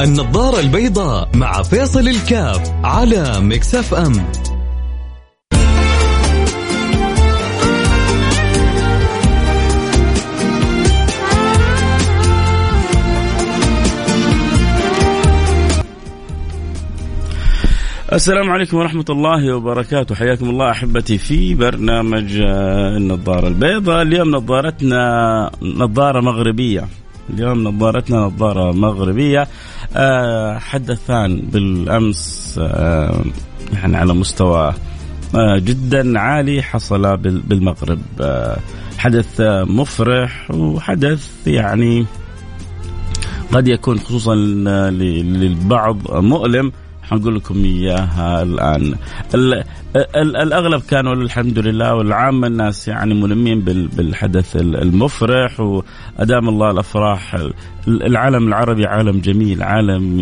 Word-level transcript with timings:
النظارة 0.00 0.60
البيضاء 0.60 1.28
مع 1.34 1.62
فيصل 1.62 2.08
الكاف 2.08 2.72
على 2.84 3.40
مكسف 3.40 3.94
أم 3.94 4.12
السلام 18.12 18.50
عليكم 18.50 18.76
ورحمة 18.76 19.04
الله 19.10 19.56
وبركاته. 19.56 20.14
حياكم 20.14 20.50
الله 20.50 20.70
أحبتي 20.70 21.18
في 21.18 21.54
برنامج 21.54 22.40
آه، 22.40 22.96
النظارة 22.96 23.48
البيضاء. 23.48 24.02
اليوم 24.02 24.30
نظارتنا 24.30 25.50
نظارة 25.62 26.20
مغربية. 26.20 26.88
اليوم 27.34 27.64
نظارتنا 27.64 28.18
نظارة 28.18 28.72
مغربية. 28.72 29.48
آه، 29.96 30.58
حدثان 30.58 31.36
بالأمس 31.52 32.54
آه، 32.62 33.24
يعني 33.72 33.96
على 33.96 34.14
مستوى 34.14 34.74
جدا 35.36 36.18
عالي 36.18 36.62
حصل 36.62 37.16
بالمغرب. 37.16 38.00
حدث 38.98 39.40
مفرح 39.68 40.50
وحدث 40.50 41.28
يعني 41.46 42.06
قد 43.52 43.68
يكون 43.68 43.98
خصوصا 43.98 44.34
للبعض 44.34 45.96
مؤلم. 46.10 46.72
حنقول 47.10 47.36
لكم 47.36 47.64
إياها 47.64 48.42
الآن. 48.42 48.94
الأغلب 50.16 50.82
كانوا 50.82 51.14
الحمد 51.14 51.58
لله 51.58 51.94
والعامة 51.94 52.46
الناس 52.46 52.88
يعني 52.88 53.14
ملمين 53.14 53.60
بالحدث 53.60 54.56
المفرح 54.56 55.60
وأدام 55.60 56.48
الله 56.48 56.70
الأفراح 56.70 57.36
العالم 57.88 58.48
العربي 58.48 58.86
عالم 58.86 59.18
جميل 59.18 59.62
عالم 59.62 60.20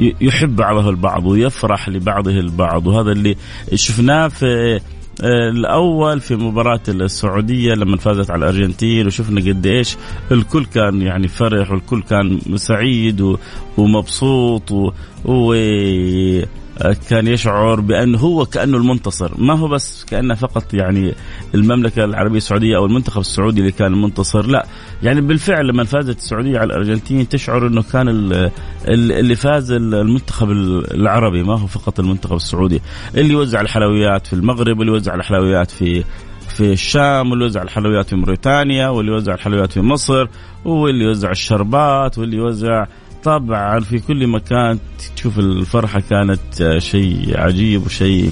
يحب 0.00 0.56
بعضه 0.56 0.90
البعض 0.90 1.26
ويفرح 1.26 1.88
لبعضه 1.88 2.30
البعض. 2.30 2.86
وهذا 2.86 3.12
اللي 3.12 3.36
شفناه 3.74 4.28
في 4.28 4.80
الأول 5.24 6.20
في 6.20 6.36
مباراة 6.36 6.80
السعودية 6.88 7.74
لما 7.74 7.96
فازت 7.96 8.30
على 8.30 8.38
الأرجنتين 8.38 9.06
وشفنا 9.06 9.40
قد 9.40 9.66
إيش 9.66 9.96
الكل 10.32 10.64
كان 10.64 11.02
يعني 11.02 11.28
فرح 11.28 11.70
والكل 11.70 12.02
كان 12.02 12.40
سعيد 12.56 13.36
ومبسوط 13.78 14.72
و 15.24 15.54
كان 17.08 17.26
يشعر 17.26 17.80
بأنه 17.80 18.18
هو 18.18 18.46
كأنه 18.46 18.76
المنتصر. 18.76 19.30
ما 19.38 19.54
هو 19.54 19.68
بس 19.68 20.04
كأنه 20.04 20.34
فقط 20.34 20.74
يعني 20.74 21.14
المملكة 21.54 22.04
العربية 22.04 22.36
السعودية 22.36 22.76
أو 22.76 22.86
المنتخب 22.86 23.20
السعودي 23.20 23.60
اللي 23.60 23.72
كان 23.72 23.92
المنتصر 23.92 24.46
لا. 24.46 24.66
يعني 25.02 25.20
بالفعل 25.20 25.66
لما 25.66 25.84
فازت 25.84 26.16
السعودية 26.18 26.58
على 26.58 26.66
الأرجنتين 26.66 27.28
تشعر 27.28 27.66
أنه 27.66 27.82
كان 27.82 28.08
اللي 28.88 29.36
فاز 29.36 29.70
المنتخب 29.72 30.50
العربي 30.50 31.42
ما 31.42 31.58
هو 31.58 31.66
فقط 31.66 32.00
المنتخب 32.00 32.36
السعودي. 32.36 32.82
اللي 33.14 33.32
يوزع 33.32 33.60
الحلويات 33.60 34.26
في 34.26 34.32
المغرب 34.32 34.78
واللي 34.78 34.92
يوزع 34.92 35.14
الحلويات 35.14 35.70
في 35.70 36.04
في 36.48 36.72
الشام 36.72 37.30
واللي 37.30 37.44
يوزع 37.44 37.62
الحلويات 37.62 38.08
في 38.08 38.16
موريتانيا 38.16 38.88
واللي 38.88 39.12
يوزع 39.12 39.34
الحلويات 39.34 39.72
في 39.72 39.80
مصر 39.80 40.28
واللي 40.64 41.04
يوزع 41.04 41.30
الشربات 41.30 42.18
واللي 42.18 42.36
يوزع 42.36 42.86
طبعا 43.24 43.80
في 43.80 43.98
كل 43.98 44.26
مكان 44.26 44.78
تشوف 45.16 45.38
الفرحة 45.38 46.00
كانت 46.00 46.60
آه، 46.60 46.78
شيء 46.78 47.40
عجيب 47.40 47.86
وشيء 47.86 48.30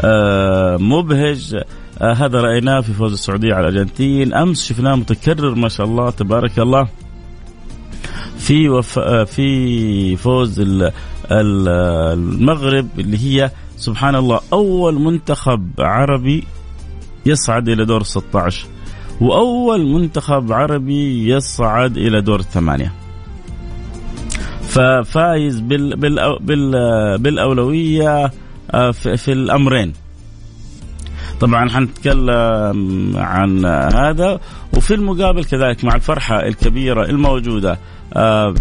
آه، 0.00 0.76
مبهج. 0.76 1.56
آه، 2.00 2.12
هذا 2.12 2.40
رأيناه 2.40 2.80
في 2.80 2.92
فوز 2.92 3.12
السعودية 3.12 3.54
على 3.54 3.68
الأرجنتين. 3.68 4.34
أمس 4.34 4.64
شفناه 4.64 4.94
متكرر 4.94 5.54
ما 5.54 5.68
شاء 5.68 5.86
الله 5.86 6.10
تبارك 6.10 6.58
الله 6.58 6.88
في 8.38 8.68
وف... 8.68 8.98
في 8.98 10.16
فوز 10.16 10.62
المغرب 11.30 12.88
اللي 12.98 13.18
هي 13.18 13.50
سبحان 13.76 14.14
الله 14.14 14.40
أول 14.52 14.94
منتخب 15.00 15.70
عربي 15.78 16.44
يصعد 17.26 17.68
إلى 17.68 17.84
دور 17.84 18.02
16 18.02 18.66
وأول 19.20 19.86
منتخب 19.86 20.52
عربي 20.52 21.28
يصعد 21.28 21.96
إلى 21.96 22.20
دور 22.20 22.40
الثمانية 22.40 22.99
ففايز 24.70 25.60
بال 25.60 25.96
بال 25.96 26.38
بال 26.40 27.18
بالأولوية 27.18 28.30
آه، 28.74 28.90
في, 28.90 29.16
في 29.16 29.32
الأمرين. 29.32 29.92
طبعا 31.40 31.68
حنتكلم 31.68 33.12
عن 33.16 33.64
هذا 33.94 34.40
وفي 34.76 34.94
المقابل 34.94 35.44
كذلك 35.44 35.84
مع 35.84 35.94
الفرحة 35.94 36.46
الكبيرة 36.46 37.04
الموجودة 37.04 37.78
آه، 38.14 38.54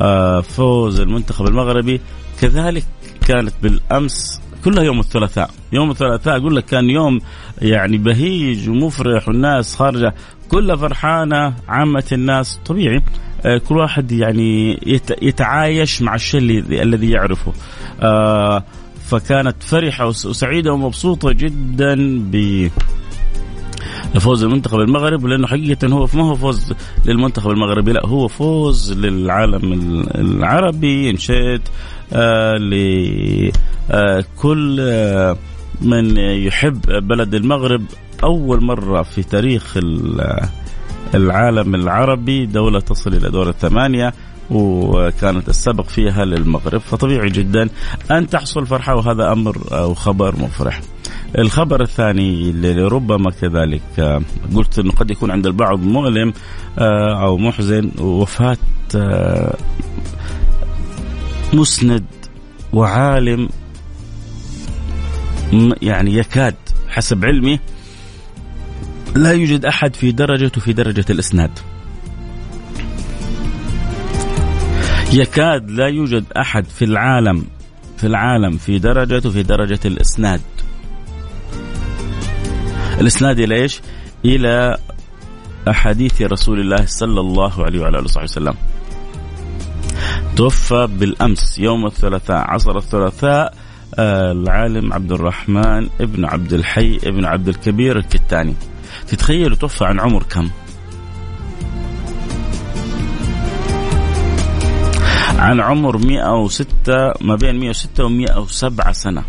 بفوز 0.00 1.00
المنتخب 1.00 1.46
المغربي 1.46 2.00
كذلك 2.40 2.84
كانت 3.26 3.54
بالأمس 3.62 4.40
كلها 4.64 4.82
يوم 4.84 5.00
الثلاثاء. 5.00 5.50
يوم 5.72 5.90
الثلاثاء 5.90 6.36
أقول 6.36 6.56
لك 6.56 6.64
كان 6.64 6.90
يوم 6.90 7.20
يعني 7.62 7.98
بهيج 7.98 8.68
ومفرح 8.68 9.28
والناس 9.28 9.76
خارجة 9.76 10.14
كلها 10.48 10.76
فرحانة 10.76 11.54
عامة 11.68 12.04
الناس 12.12 12.60
طبيعي. 12.66 12.96
آه، 12.96 13.02
كل 13.68 13.76
واحد 13.76 14.12
يعني 14.12 14.80
يتعايش 15.22 16.02
مع 16.02 16.14
الشيء 16.14 16.40
الذي 16.82 17.10
يعرفه. 17.10 17.52
آه، 18.02 18.64
فكانت 19.08 19.62
فرحة 19.62 20.06
وسعيدة 20.06 20.72
ومبسوطة 20.72 21.32
جدا 21.32 21.94
ب 22.18 22.68
فوز 24.20 24.44
المنتخب 24.44 24.80
المغربي 24.80 25.28
لأنه 25.28 25.46
حقيقة 25.46 25.88
هو 25.88 26.08
ما 26.14 26.22
هو 26.22 26.34
فوز 26.34 26.72
للمنتخب 27.06 27.50
المغربي 27.50 27.92
لا 27.92 28.06
هو 28.06 28.28
فوز 28.28 28.92
للعالم 28.92 29.72
العربي 30.14 31.10
انشئت 31.10 31.60
آه 32.12 32.56
لكل 33.90 34.80
آه 34.80 35.36
من 35.80 36.16
يحب 36.16 36.80
بلد 36.86 37.34
المغرب 37.34 37.82
أول 38.24 38.64
مرة 38.64 39.02
في 39.02 39.22
تاريخ 39.22 39.78
العالم 41.14 41.74
العربي 41.74 42.46
دولة 42.46 42.80
تصل 42.80 43.14
إلى 43.14 43.30
دور 43.30 43.48
الثمانية 43.48 44.12
وكانت 44.50 45.48
السبق 45.48 45.84
فيها 45.84 46.24
للمغرب 46.24 46.80
فطبيعي 46.80 47.28
جدا 47.28 47.68
أن 48.10 48.26
تحصل 48.26 48.66
فرحة 48.66 48.94
وهذا 48.94 49.32
أمر 49.32 49.58
أو 49.72 49.94
خبر 49.94 50.36
مفرح. 50.36 50.80
الخبر 51.38 51.82
الثاني 51.82 52.50
اللي 52.50 52.82
ربما 52.82 53.30
كذلك 53.30 53.82
آه، 53.98 54.22
قلت 54.54 54.78
إنه 54.78 54.92
قد 54.92 55.10
يكون 55.10 55.30
عند 55.30 55.46
البعض 55.46 55.80
مؤلم 55.80 56.32
آه، 56.78 57.24
أو 57.24 57.36
محزن 57.36 57.90
وفاه 58.00 58.56
آه، 58.96 59.56
مسند 61.52 62.04
وعالم 62.72 63.48
يعني 65.82 66.14
يكاد 66.14 66.54
حسب 66.88 67.24
علمي 67.24 67.60
لا 69.14 69.32
يوجد 69.32 69.64
أحد 69.64 69.96
في 69.96 70.12
درجته 70.12 70.60
في 70.60 70.72
درجة 70.72 71.04
الإسناد. 71.10 71.50
يكاد 75.12 75.70
لا 75.70 75.86
يوجد 75.86 76.24
أحد 76.36 76.64
في 76.64 76.84
العالم 76.84 77.44
في 77.96 78.06
العالم 78.06 78.56
في 78.56 78.78
درجته 78.78 79.30
في 79.30 79.42
درجة 79.42 79.80
الإسناد. 79.84 80.40
الإسناد 83.00 83.38
إلى 83.38 83.62
إيش؟ 83.62 83.80
إلى 84.24 84.78
أحاديث 85.68 86.22
رسول 86.22 86.60
الله 86.60 86.86
صلى 86.86 87.20
الله 87.20 87.64
عليه 87.64 87.80
وعلى 87.80 87.98
آله 87.98 88.04
وصحبه 88.04 88.24
وسلم. 88.24 88.54
توفى 90.36 90.88
بالأمس 90.90 91.58
يوم 91.58 91.86
الثلاثاء 91.86 92.36
عصر 92.36 92.78
الثلاثاء 92.78 93.54
آه، 93.98 94.32
العالم 94.32 94.92
عبد 94.92 95.12
الرحمن 95.12 95.88
ابن 96.00 96.24
عبد 96.24 96.52
الحي 96.52 96.96
ابن 97.04 97.24
عبد 97.24 97.48
الكبير 97.48 97.98
الكتاني 97.98 98.54
تتخيلوا 99.08 99.56
توفى 99.56 99.84
عن 99.84 100.00
عمر 100.00 100.22
كم؟ 100.22 100.50
عن 105.38 105.60
عمر 105.60 105.98
106 105.98 106.66
ما 107.20 107.36
بين 107.36 107.60
106 107.60 108.04
و 108.04 108.08
107 108.08 108.92
سنه 108.92 109.24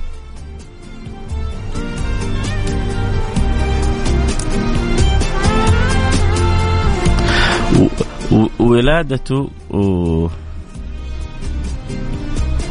ولادته 8.60 9.50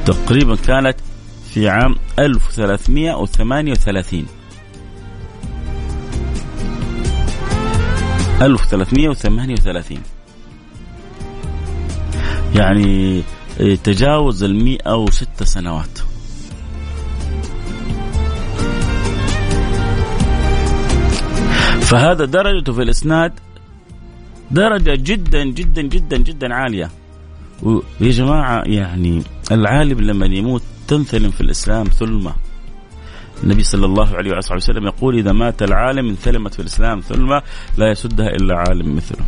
تقريبا 0.06 0.56
كانت 0.56 0.97
في 1.50 1.69
عام 1.69 1.94
1338 2.19 4.27
1338 8.43 9.99
يعني 12.55 13.23
إيه، 13.61 13.76
تجاوز 13.76 14.43
ال 14.44 14.64
106 14.64 15.44
سنوات. 15.44 15.99
فهذا 21.81 22.25
درجته 22.25 22.73
في 22.73 22.82
الإسناد 22.82 23.32
درجة 24.50 24.94
جدا 24.94 25.44
جدا 25.44 25.82
جدا 25.82 26.17
جدا 26.17 26.55
عالية. 26.55 26.91
ويا 27.62 27.82
جماعة 28.00 28.62
يعني 28.67 29.23
العالم 29.52 30.00
لما 30.00 30.26
يموت 30.26 30.62
تنثلم 30.88 31.31
في 31.31 31.41
الإسلام 31.41 31.84
ثلمة. 31.84 32.34
النبي 33.44 33.62
صلى 33.62 33.87
الله 33.87 34.17
عليه 34.17 34.31
وآله 34.31 34.56
وسلم 34.56 34.87
يقول 34.87 35.19
إذا 35.19 35.32
مات 35.32 35.62
العالم 35.62 36.08
انثلمت 36.08 36.55
في 36.55 36.61
الإسلام 36.61 37.00
ثلمة 37.00 37.43
لا 37.76 37.90
يسدها 37.90 38.29
إلا 38.29 38.56
عالم 38.56 38.96
مثله. 38.96 39.25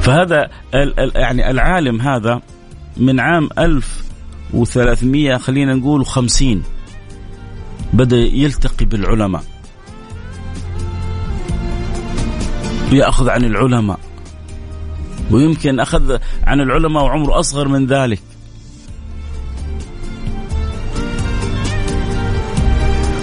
فهذا 0.00 0.50
يعني 1.14 1.50
العالم 1.50 2.00
هذا 2.00 2.40
من 2.96 3.20
عام 3.20 3.48
1300 3.58 5.36
خلينا 5.36 5.74
نقول 5.74 6.06
50 6.06 6.62
بدأ 7.92 8.16
يلتقي 8.16 8.84
بالعلماء. 8.84 9.44
يأخذ 12.92 13.28
عن 13.28 13.44
العلماء. 13.44 14.00
ويمكن 15.30 15.80
أخذ 15.80 16.18
عن 16.44 16.60
العلماء 16.60 17.04
وعمره 17.04 17.38
أصغر 17.38 17.68
من 17.68 17.86
ذلك. 17.86 18.22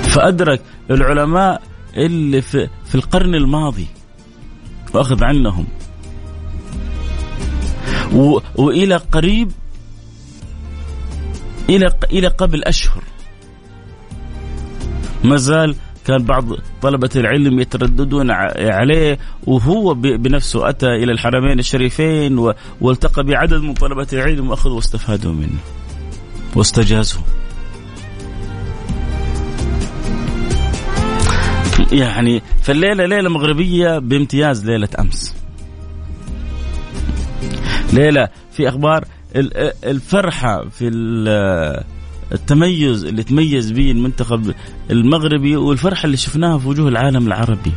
فأدرك 0.10 0.62
العلماء 0.92 1.62
اللي 1.98 2.42
في, 2.42 2.70
في 2.86 2.96
القرن 2.96 3.36
الماضي 3.36 3.88
وأخذ 4.94 5.24
عنهم. 5.24 5.66
و 8.14 8.40
وإلى 8.56 8.96
قريب 8.96 9.52
إلى 11.70 11.94
إلى 12.12 12.28
قبل 12.28 12.64
أشهر 12.64 13.04
ما 15.24 15.36
زال 15.36 15.76
كان 16.08 16.24
بعض 16.24 16.46
طلبة 16.82 17.10
العلم 17.16 17.60
يترددون 17.60 18.32
عليه 18.32 19.20
وهو 19.48 19.94
بنفسه 19.94 20.70
أتى 20.70 20.88
إلى 20.88 21.12
الحرمين 21.12 21.60
الشريفين 21.60 22.54
والتقى 22.82 23.24
بعدد 23.24 23.62
من 23.62 23.74
طلبة 23.74 24.08
العلم 24.14 24.50
وأخذوا 24.50 24.76
واستفادوا 24.76 25.34
منه 25.34 25.60
واستجازوا. 26.56 27.22
يعني 31.92 32.42
فالليلة 32.62 33.06
ليلة 33.06 33.30
مغربية 33.30 34.00
بامتياز 34.00 34.66
ليلة 34.66 34.90
أمس. 35.00 35.36
ليلة 37.94 38.28
في 38.52 38.70
أخبار 38.70 39.06
الفرحة 39.84 40.70
في 40.70 40.88
التميز 42.32 43.06
اللي 43.06 43.24
تميز 43.24 43.72
به 43.72 43.92
المنتخب 43.92 44.54
المغربي 44.92 45.56
والفرحة 45.56 46.06
اللي 46.06 46.18
شفناها 46.18 46.58
في 46.58 46.68
وجوه 46.68 46.88
العالم 46.88 47.28
العربي. 47.28 47.72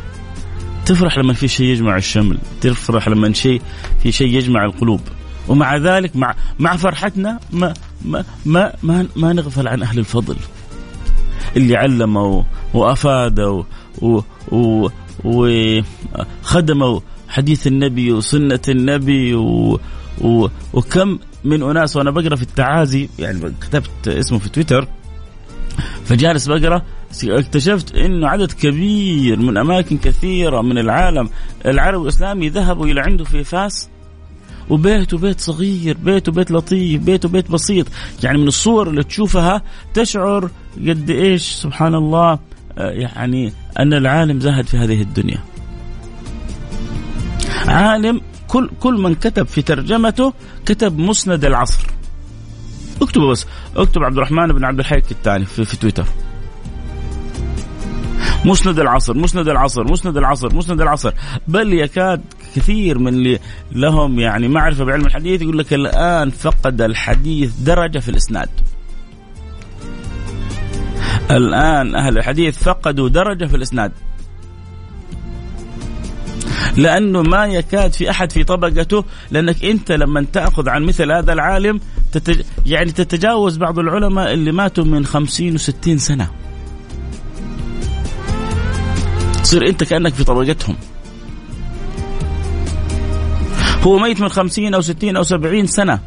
تفرح 0.85 1.17
لما 1.17 1.33
في 1.33 1.47
شيء 1.47 1.65
يجمع 1.65 1.97
الشمل 1.97 2.37
تفرح 2.61 3.07
لما 3.07 3.33
شيء 3.33 3.61
في 4.03 4.11
شيء 4.11 4.27
يجمع 4.27 4.65
القلوب. 4.65 5.01
ومع 5.47 5.77
ذلك 5.77 6.15
مع 6.15 6.35
مع 6.59 6.75
فرحتنا 6.75 7.39
ما 7.51 7.73
ما 8.05 8.25
ما 8.45 8.73
ما, 8.83 9.07
ما 9.15 9.33
نغفل 9.33 9.67
عن 9.67 9.81
أهل 9.81 9.99
الفضل 9.99 10.35
اللي 11.57 11.75
علموا 11.77 12.43
وأفادوا 12.73 13.63
وخدموا 15.23 16.99
حديث 17.27 17.67
النبي 17.67 18.11
وسنة 18.11 18.59
النبي 18.69 19.35
و 19.35 19.79
و 20.21 20.47
وكم 20.73 21.19
من 21.43 21.63
أناس. 21.63 21.95
وأنا 21.95 22.11
بقرأ 22.11 22.35
في 22.35 22.41
التعازي 22.41 23.09
يعني 23.19 23.53
كتبت 23.61 24.07
اسمه 24.07 24.39
في 24.39 24.49
تويتر 24.49 24.87
فجالس 26.05 26.47
بقرأ 26.47 26.81
اكتشفت 27.23 27.95
إنه 27.95 28.27
عدد 28.27 28.51
كبير 28.51 29.39
من 29.39 29.57
أماكن 29.57 29.97
كثيرة 29.97 30.61
من 30.61 30.77
العالم 30.77 31.29
العربي 31.65 31.97
والإسلامي 31.97 32.49
ذهبوا 32.49 32.85
إلى 32.85 33.01
عنده 33.01 33.25
في 33.25 33.43
فاس 33.43 33.89
وبيته 34.69 35.17
بيت 35.17 35.39
صغير 35.39 35.97
بيته 35.97 36.31
بيت 36.31 36.51
لطيف 36.51 37.01
بيته 37.01 37.29
بيت 37.29 37.51
بسيط. 37.51 37.87
يعني 38.23 38.37
من 38.37 38.47
الصور 38.47 38.89
اللي 38.89 39.03
تشوفها 39.03 39.61
تشعر 39.93 40.49
قد 40.77 41.09
إيش 41.09 41.51
سبحان 41.51 41.95
الله 41.95 42.39
يعني 42.77 43.53
أن 43.79 43.93
العالم 43.93 44.39
زهد 44.39 44.67
في 44.67 44.77
هذه 44.77 45.01
الدنيا. 45.01 45.37
عالم 47.67 48.21
كل 48.47 48.69
كل 48.79 48.93
من 48.93 49.15
كتب 49.15 49.47
في 49.47 49.61
ترجمته 49.61 50.33
كتب 50.65 50.97
مسند 50.97 51.45
العصر. 51.45 51.87
اكتبوا 53.01 53.31
بس. 53.31 53.47
اكتب 53.75 54.03
عبد 54.03 54.17
الرحمن 54.17 54.47
بن 54.47 54.65
عبد 54.65 54.79
الحي 54.79 54.97
الثاني 54.97 55.45
في, 55.45 55.65
في 55.65 55.77
تويتر. 55.77 56.05
مسند 58.45 58.79
العصر 58.79 59.17
مسند 59.17 59.47
العصر 59.47 59.83
مسند 59.91 60.17
العصر 60.17 60.55
مسند 60.55 60.81
العصر. 60.81 61.13
بل 61.47 61.73
يكاد 61.73 62.21
كثير 62.55 62.99
من 62.99 63.07
اللي 63.07 63.39
لهم 63.71 64.19
يعني 64.19 64.47
معرفة 64.47 64.83
بعلم 64.83 65.05
الحديث 65.05 65.41
يقول 65.41 65.57
لك 65.57 65.73
الآن 65.73 66.29
فقد 66.29 66.81
الحديث 66.81 67.53
درجة 67.55 67.99
في 67.99 68.09
الإسناد. 68.09 68.49
الآن 71.31 71.95
أهل 71.95 72.17
الحديث 72.17 72.63
فقدوا 72.63 73.09
درجة 73.09 73.45
في 73.45 73.55
الإسناد. 73.55 73.91
لأنه 76.77 77.21
ما 77.21 77.45
يكاد 77.45 77.93
في 77.93 78.09
أحد 78.09 78.31
في 78.31 78.43
طبقته 78.43 79.05
لأنك 79.31 79.65
أنت 79.65 79.91
لما 79.91 80.25
تأخذ 80.33 80.69
عن 80.69 80.83
مثل 80.83 81.11
هذا 81.11 81.33
العالم 81.33 81.79
تتج... 82.11 82.41
يعني 82.65 82.91
تتجاوز 82.91 83.57
بعض 83.57 83.79
العلماء 83.79 84.33
اللي 84.33 84.51
ماتوا 84.51 84.83
من 84.83 85.05
خمسين 85.05 85.55
وستين 85.55 85.97
سنة. 85.97 86.29
تصير 89.43 89.67
أنت 89.67 89.83
كأنك 89.83 90.13
في 90.13 90.23
طبقتهم. 90.23 90.75
هو 93.81 93.99
ميت 93.99 94.21
من 94.21 94.29
خمسين 94.29 94.73
أو 94.73 94.81
ستين 94.81 95.17
أو 95.17 95.23
سبعين 95.23 95.67
سنة. 95.67 95.99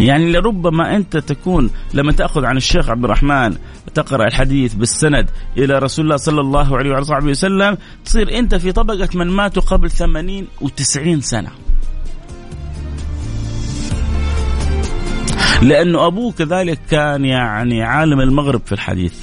يعني 0.00 0.32
لربما 0.32 0.96
أنت 0.96 1.16
تكون 1.16 1.70
لما 1.94 2.12
تأخذ 2.12 2.44
عن 2.44 2.56
الشيخ 2.56 2.90
عبد 2.90 3.04
الرحمن 3.04 3.56
تقرأ 3.94 4.26
الحديث 4.26 4.74
بالسند 4.74 5.30
إلى 5.56 5.78
رسول 5.78 6.04
الله 6.04 6.16
صلى 6.16 6.40
الله 6.40 6.76
عليه 6.78 6.90
وعلى 6.90 7.04
صحبه 7.04 7.30
وسلم 7.30 7.78
تصير 8.04 8.38
أنت 8.38 8.54
في 8.54 8.72
طبقة 8.72 9.08
من 9.14 9.26
ماتوا 9.26 9.62
قبل 9.62 9.90
ثمانين 9.90 10.46
وتسعين 10.60 11.20
سنة. 11.20 11.50
لأنه 15.62 16.06
ابوه 16.06 16.32
كذلك 16.32 16.78
كان 16.90 17.24
يعني 17.24 17.82
عالم 17.82 18.20
المغرب 18.20 18.62
في 18.66 18.72
الحديث. 18.72 19.14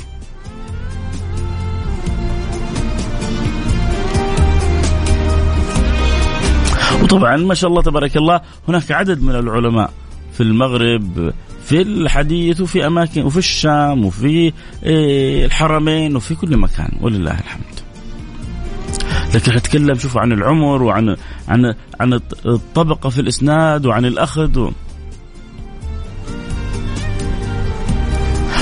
وطبعا 7.03 7.37
ما 7.37 7.53
شاء 7.53 7.69
الله 7.69 7.81
تبارك 7.81 8.17
الله 8.17 8.41
هناك 8.67 8.91
عدد 8.91 9.21
من 9.21 9.35
العلماء 9.35 9.93
في 10.37 10.43
المغرب 10.43 11.33
في 11.65 11.81
الحديث 11.81 12.61
وفي 12.61 12.87
أماكن 12.87 13.21
وفي 13.21 13.37
الشام 13.37 14.05
وفي 14.05 14.53
إيه، 14.83 15.45
الحرمين 15.45 16.15
وفي 16.15 16.35
كل 16.35 16.57
مكان 16.57 16.89
ولله 17.01 17.39
الحمد. 17.39 17.79
لكن 19.35 19.53
اتكلم 19.53 19.97
شوفوا 19.97 20.21
عن 20.21 20.31
العمر 20.31 20.83
وعن 20.83 21.15
عن 21.47 21.73
عن 21.99 22.19
الطبقة 22.45 23.09
في 23.09 23.21
الإسناد 23.21 23.85
وعن 23.85 24.05
الأخذ. 24.05 24.59
و 24.59 24.71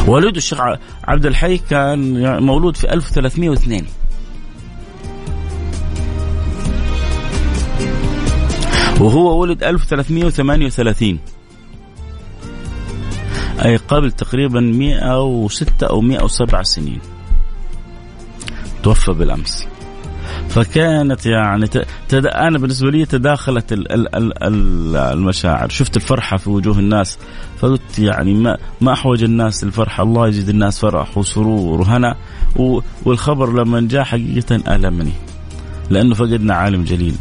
والد 0.07 0.35
الشيخ 0.35 0.61
عبد 1.03 1.25
الحي 1.25 1.57
كان 1.57 2.43
مولود 2.43 2.77
في 2.77 2.93
1302 2.93 3.85
وهو 8.99 9.41
ولد 9.41 9.63
1338 9.63 11.19
أي 13.65 13.77
قبل 13.77 14.11
تقريبا 14.11 14.59
106 14.59 15.87
أو 15.87 16.01
107 16.01 16.63
سنين. 16.63 16.99
توفى 18.83 19.11
بالأمس. 19.11 19.67
فكانت 20.49 21.25
يعني 21.25 21.67
تد... 22.09 22.25
أنا 22.25 22.57
بالنسبة 22.57 22.91
لي 22.91 23.05
تداخلت 23.05 23.73
ال... 23.73 23.91
ال... 23.91 24.43
ال... 24.43 24.95
المشاعر، 24.95 25.69
شفت 25.69 25.97
الفرحة 25.97 26.37
في 26.37 26.49
وجوه 26.49 26.79
الناس. 26.79 27.17
فقلت 27.57 27.99
يعني 27.99 28.33
ما 28.33 28.57
ما 28.81 28.93
أحوج 28.93 29.23
الناس 29.23 29.63
الفرحة، 29.63 30.03
الله 30.03 30.27
يزيد 30.27 30.49
الناس 30.49 30.79
فرح 30.79 31.17
وسرور 31.17 31.81
وهنا. 31.81 32.15
و... 32.55 32.79
والخبر 33.05 33.53
لما 33.53 33.81
جاء 33.81 34.03
حقيقة 34.03 34.75
ألمني. 34.75 35.13
لأنه 35.89 36.15
فقدنا 36.15 36.53
عالم 36.55 36.83
جليل. 36.83 37.15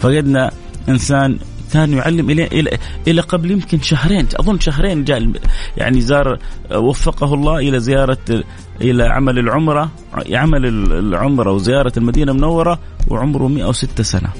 فقدنا 0.00 0.50
إنسان 0.88 1.38
كان 1.72 1.92
يعلم 1.92 2.30
إلى 2.30 2.46
إلى 2.46 2.78
إلى 3.08 3.20
قبل 3.20 3.50
يمكن 3.50 3.80
شهرين 3.80 4.26
أظن 4.40 4.60
شهرين 4.60 5.04
جاء 5.04 5.32
يعني 5.76 6.00
زار 6.00 6.38
وفقه 6.74 7.34
الله 7.34 7.56
إلى 7.56 7.80
زياره 7.80 8.44
إلى 8.80 9.04
عمل 9.04 9.38
العمرة 9.38 9.90
عمل 10.32 10.66
العمرة 10.92 11.52
وزيارة 11.52 11.92
المدينة 11.96 12.32
المنورة 12.32 12.78
وعمره 13.08 13.48
106 13.48 14.02
سنة. 14.02 14.30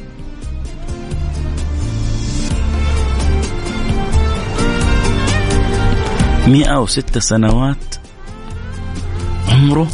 مئة 6.47 6.81
وستة 6.81 7.21
سنوات 7.21 7.97
عمره 9.49 9.89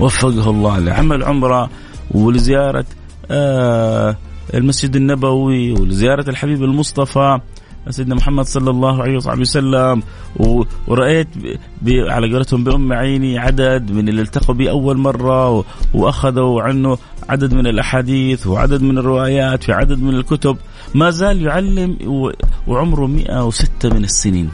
وفقه 0.00 0.50
الله 0.50 0.78
لعمل 0.78 1.24
عمرة 1.24 1.70
ولزيارة 2.10 2.84
المسجد 4.54 4.96
النبوي 4.96 5.72
ولزياره 5.72 6.30
الحبيب 6.30 6.64
المصطفى 6.64 7.40
سيدنا 7.90 8.14
محمد 8.14 8.44
صلى 8.44 8.70
الله 8.70 9.02
عليه 9.02 9.16
وصحبه 9.16 9.40
وسلم. 9.40 10.02
ورأيت 10.88 11.28
على 11.88 12.32
قولتهم 12.32 12.64
بأم 12.64 12.92
عيني 12.92 13.38
عدد 13.38 13.92
من 13.92 14.08
اللي 14.08 14.22
التقوا 14.22 14.54
به 14.54 14.70
أول 14.70 14.98
مرة 14.98 15.64
وأخذوا 15.94 16.62
عنه 16.62 16.98
عدد 17.28 17.54
من 17.54 17.66
الأحاديث 17.66 18.46
وعدد 18.46 18.82
من 18.82 18.98
الروايات 18.98 19.64
في 19.64 19.72
عدد 19.72 19.98
من 20.02 20.14
الكتب. 20.14 20.56
ما 20.94 21.10
زال 21.10 21.42
يعلم 21.42 21.96
وعمره 22.66 23.06
106 23.06 23.88
من 23.88 24.04
السنين. 24.04 24.50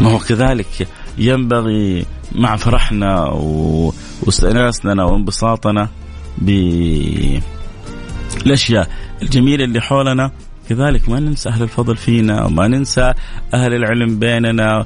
ما 0.00 0.10
هو 0.12 0.18
كذلك 0.18 0.88
ينبغي 1.18 2.06
مع 2.34 2.56
فرحنا 2.56 3.28
واستئناسنا 4.22 5.04
وانبساطنا 5.04 5.88
بالاشياء 6.38 7.42
الجميلة 9.22 9.64
اللي 9.64 9.80
حولنا. 9.80 10.30
كذلك 10.68 11.08
ما 11.08 11.20
ننسى 11.20 11.48
أهل 11.48 11.62
الفضل 11.62 11.96
فينا 11.96 12.44
وما 12.44 12.68
ننسى 12.68 13.14
أهل 13.54 13.74
العلم 13.74 14.18
بيننا 14.18 14.84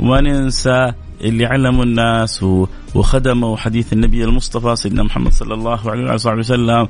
وما 0.00 0.20
ننسى 0.20 0.92
اللي 1.22 1.46
علموا 1.46 1.84
الناس 1.84 2.44
وخدموا 2.94 3.56
حديث 3.56 3.92
النبي 3.92 4.24
المصطفى 4.24 4.76
سيدنا 4.76 5.02
محمد 5.02 5.32
صلى 5.32 5.54
الله 5.54 5.90
عليه 5.90 6.12
وصحبه 6.14 6.38
وسلم 6.38 6.88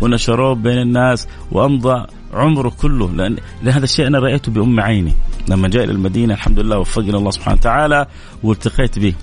ونشروه 0.00 0.54
بين 0.54 0.78
الناس 0.78 1.28
وامضى 1.52 2.06
عمره 2.32 2.72
كله. 2.82 3.12
لأن 3.12 3.36
هذا 3.64 3.84
الشيء 3.84 4.06
أنا 4.06 4.18
رأيته 4.18 4.52
بأم 4.52 4.80
عيني. 4.80 5.12
لما 5.48 5.68
جاء 5.68 5.84
إلى 5.84 5.92
المدينة 5.92 6.34
الحمد 6.34 6.60
لله 6.60 6.78
وفقنا 6.78 7.18
الله 7.18 7.30
سبحانه 7.30 7.58
وتعالى 7.58 8.06
والتقيت 8.42 8.98
به. 8.98 9.14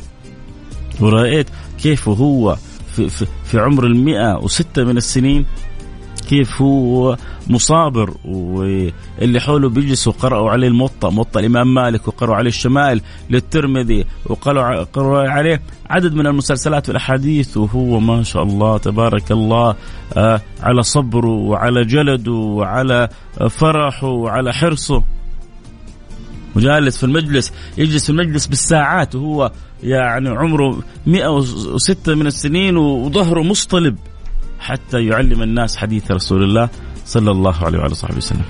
ورأيت 0.99 1.49
كيف 1.83 2.09
هو 2.09 2.57
في, 2.95 3.09
في, 3.09 3.25
في 3.45 3.59
عمر 3.59 3.85
المئة 3.85 4.37
وستة 4.37 4.83
من 4.83 4.97
السنين 4.97 5.45
كيف 6.23 6.61
هو 6.61 7.17
مصابر 7.47 8.13
واللي 8.25 9.39
حوله 9.39 9.69
بيجلسوا 9.69 10.13
قرأوا 10.13 10.51
عليه 10.51 10.67
الموطأ 10.67 11.09
موطأ 11.09 11.39
الإمام 11.39 11.73
مالك 11.73 12.07
وقرأوا 12.07 12.35
عليه 12.35 12.49
الشمائل 12.49 13.01
للترمذي 13.29 14.05
وقرأوا 14.25 15.29
عليه 15.29 15.61
عدد 15.89 16.13
من 16.13 16.27
المسلسلات 16.27 16.87
والأحاديث 16.89 17.57
وهو 17.57 17.99
ما 17.99 18.23
شاء 18.23 18.43
الله 18.43 18.77
تبارك 18.77 19.31
الله 19.31 19.75
آه 20.17 20.41
على 20.61 20.83
صبره 20.83 21.29
وعلى 21.29 21.83
جلده 21.83 22.31
وعلى 22.31 23.09
فرحه 23.49 24.07
وعلى 24.07 24.53
حرصه. 24.53 25.03
وجالس 26.55 26.97
في 26.97 27.03
المجلس 27.03 27.53
يجلس 27.77 28.03
في 28.03 28.09
المجلس 28.09 28.47
بالساعات 28.47 29.15
وهو 29.15 29.51
يعني 29.83 30.29
عمره 30.29 30.83
106 31.05 32.15
من 32.15 32.27
السنين 32.27 32.77
وظهره 32.77 33.43
مصطلب. 33.43 33.97
حتى 34.63 35.05
يعلم 35.05 35.43
الناس 35.43 35.77
حديث 35.77 36.11
رسول 36.11 36.43
الله 36.43 36.69
صلى 37.05 37.31
الله 37.31 37.65
عليه 37.65 37.79
وعلى 37.79 37.91
وصحبه 37.91 38.17
وسلم. 38.17 38.45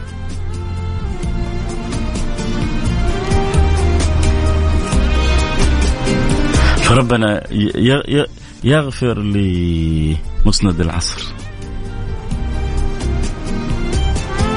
فربنا 6.78 7.44
يغفر 8.64 9.20
لمسند 9.20 10.82
العصر. 10.82 11.34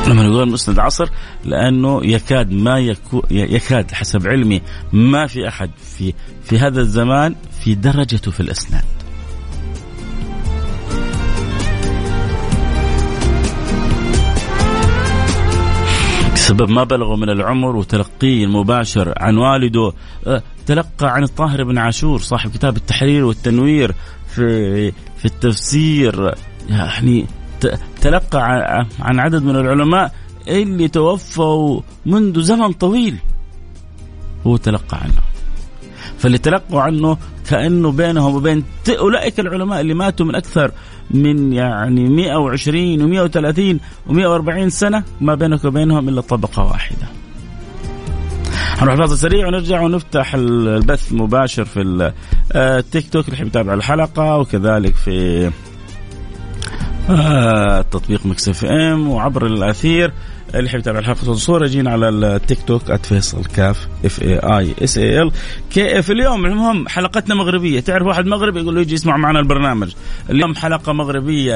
لما 0.08 0.22
نقول 0.22 0.50
مسند 0.50 0.78
عصر 0.78 1.08
لأنه 1.44 2.06
يكاد 2.06 2.52
ما 2.52 2.78
يكون 2.78 3.22
يكاد 3.30 3.90
حسب 3.92 4.26
علمي 4.26 4.62
ما 4.92 5.26
في 5.26 5.48
أحد 5.48 5.70
في 5.98 6.12
في 6.44 6.58
هذا 6.58 6.80
الزمان 6.80 7.34
في 7.60 7.74
درجته 7.74 8.30
في 8.30 8.40
الاسناد 8.40 8.95
بسبب 16.46 16.70
ما 16.70 16.84
بلغه 16.84 17.16
من 17.16 17.30
العمر 17.30 17.76
وتلقيه 17.76 18.44
المباشر 18.44 19.14
عن 19.16 19.36
والده. 19.36 19.92
أه، 20.26 20.42
تلقى 20.66 21.14
عن 21.14 21.22
الطاهر 21.22 21.64
بن 21.64 21.78
عاشور 21.78 22.18
صاحب 22.20 22.50
كتاب 22.50 22.76
التحرير 22.76 23.24
والتنوير 23.24 23.94
في 24.28 24.90
في 24.90 25.24
التفسير. 25.24 26.34
يعني 26.68 27.26
تلقى 28.00 28.40
عن 29.00 29.20
عدد 29.20 29.42
من 29.42 29.56
العلماء 29.56 30.14
اللي 30.48 30.88
توفوا 30.88 31.80
منذ 32.06 32.40
زمن 32.40 32.72
طويل. 32.72 33.18
هو 34.46 34.56
تلقى 34.56 34.96
عنه. 34.96 35.35
فاللي 36.26 36.38
تلقوا 36.38 36.80
عنه 36.80 37.16
كأنه 37.50 37.92
بينهم 37.92 38.34
وبين 38.34 38.64
أولئك 38.88 39.40
العلماء 39.40 39.80
اللي 39.80 39.94
ماتوا 39.94 40.26
من 40.26 40.34
أكثر 40.34 40.70
من 41.10 41.52
يعني 41.52 42.08
120 42.08 43.28
و130 43.28 43.78
و140 44.08 44.68
سنة 44.68 45.04
ما 45.20 45.34
بينك 45.34 45.64
وبينهم 45.64 46.08
إلا 46.08 46.20
طبقة 46.20 46.64
واحدة. 46.64 47.06
هنروح 48.78 48.96
فاصل 48.96 49.18
سريع 49.18 49.46
ونرجع 49.46 49.80
ونفتح 49.80 50.34
البث 50.34 51.12
مباشر 51.12 51.64
في 51.64 52.12
التيك 52.54 53.08
توك 53.08 53.28
اللي 53.28 53.46
يتابع 53.46 53.74
الحلقة 53.74 54.38
وكذلك 54.38 54.94
في 54.94 55.50
آه 57.10 57.82
تطبيق 57.82 58.26
Mix 58.26 58.48
FM 58.48 59.08
وعبر 59.08 59.46
الأثير 59.46 60.12
اللي 60.54 60.66
يحب 60.66 60.88
الحلقة 60.88 61.28
والصورة 61.28 61.66
جينا 61.66 61.90
على 61.90 62.08
التيك 62.08 62.58
توك 62.66 62.94
@فيصل 63.06 63.44
كاف 63.44 63.88
F 64.04 64.22
A 64.22 64.38
I 64.38 64.74
S 64.82 64.98
A 64.98 65.22
L 65.22 65.32
K 65.70 65.98
اليوم 65.98 66.46
المهم 66.46 66.88
حلقتنا 66.88 67.34
مغربية. 67.34 67.80
تعرف 67.80 68.06
واحد 68.06 68.26
مغربي 68.26 68.60
يقول 68.60 68.74
له 68.74 68.80
يجي 68.80 68.94
يسمع 68.94 69.16
معنا 69.16 69.40
البرنامج. 69.40 69.92
اليوم 70.30 70.54
حلقة 70.54 70.92
مغربية 70.92 71.54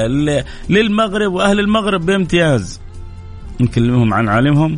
للمغرب 0.69 1.33
وأهل 1.33 1.59
المغرب 1.59 2.05
بامتياز. 2.05 2.81
نكلمهم 3.59 4.13
عن 4.13 4.29
عالمهم 4.29 4.77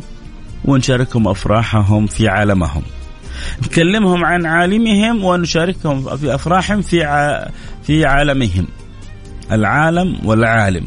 ونشاركهم 0.64 1.28
أفراحهم 1.28 2.06
في 2.06 2.28
عالمهم. 2.28 2.82
نكلمهم 3.62 4.24
عن 4.24 4.46
عالمهم 4.46 5.24
ونشاركهم 5.24 6.16
في 6.16 6.34
أفراحهم 6.34 6.82
في 6.82 6.98
في 7.82 8.04
عالمهم. 8.04 8.66
العالم 9.52 10.18
والعالم. 10.24 10.86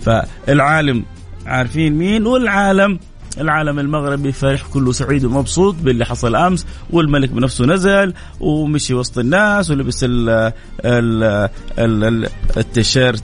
فالعالم 0.00 1.04
عارفين 1.46 1.92
مين؟ 1.92 2.26
والعالم. 2.26 2.98
العالم 3.38 3.78
المغربي 3.78 4.32
فرح 4.32 4.62
كله 4.72 4.92
سعيد 4.92 5.24
ومبسوط 5.24 5.74
باللي 5.74 6.04
حصل 6.04 6.36
أمس 6.36 6.66
والملك 6.90 7.30
بنفسه 7.30 7.64
نزل 7.66 8.14
ومشي 8.40 8.94
وسط 8.94 9.18
الناس 9.18 9.70
ولبس 9.70 10.04
ال 10.04 10.28
ال 10.84 11.48
ال 11.78 12.28
التيشيرت 12.56 13.22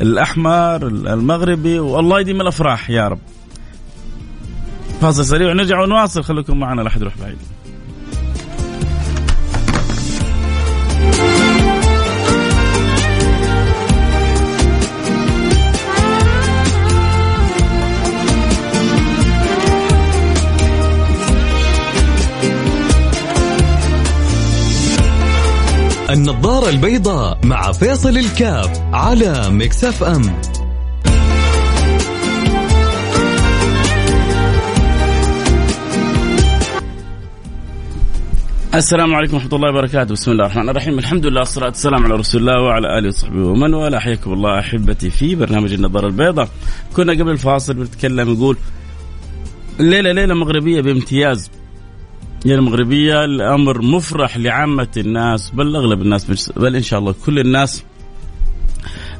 الأحمر 0.00 0.86
المغربي 0.86 1.78
والله 1.78 2.20
يديم 2.20 2.40
الأفراح 2.40 2.90
يا 2.90 3.08
رب. 3.08 3.18
فاصل 5.00 5.24
سريع 5.24 5.50
ونرجع 5.50 5.82
ونواصل 5.82 6.22
خليكم 6.22 6.58
معنا 6.58 6.82
لا 6.82 6.88
احد 6.88 7.00
يروح 7.00 7.14
بعيد. 7.20 7.38
النظارة 26.14 26.68
البيضاء 26.68 27.38
مع 27.44 27.72
فيصل 27.72 28.18
الكاف 28.18 28.82
على 28.92 29.50
مكسف 29.50 30.02
أم. 30.02 30.22
السلام 38.74 39.14
عليكم 39.14 39.34
ورحمة 39.34 39.50
الله 39.52 39.70
وبركاته، 39.70 40.12
بسم 40.12 40.30
الله 40.30 40.44
الرحمن 40.44 40.68
الرحيم، 40.68 40.98
الحمد 40.98 41.26
لله 41.26 41.40
والصلاة 41.40 41.66
والسلام 41.66 42.04
على 42.04 42.14
رسول 42.14 42.40
الله 42.40 42.62
وعلى 42.62 42.98
آله 42.98 43.08
وصحبه 43.08 43.46
ومن 43.46 43.74
والاه، 43.74 43.98
حياكم 43.98 44.32
الله 44.32 44.58
أحبتي 44.58 45.10
في 45.10 45.34
برنامج 45.34 45.72
النظارة 45.72 46.06
البيضاء. 46.06 46.48
كنا 46.96 47.12
قبل 47.12 47.30
الفاصل 47.30 47.74
بنتكلم 47.74 48.30
نقول 48.30 48.56
الليلة 49.80 50.12
ليلة 50.12 50.34
مغربية 50.34 50.80
بامتياز. 50.80 51.50
يا 52.44 52.54
المغربية. 52.54 53.24
الأمر 53.24 53.82
مفرح 53.82 54.36
لعامة 54.36 54.88
الناس 54.96 55.50
بل 55.50 55.76
أغلب 55.76 56.02
الناس 56.02 56.50
بل 56.56 56.76
إن 56.76 56.82
شاء 56.82 57.00
الله 57.00 57.14
كل 57.26 57.38
الناس 57.38 57.84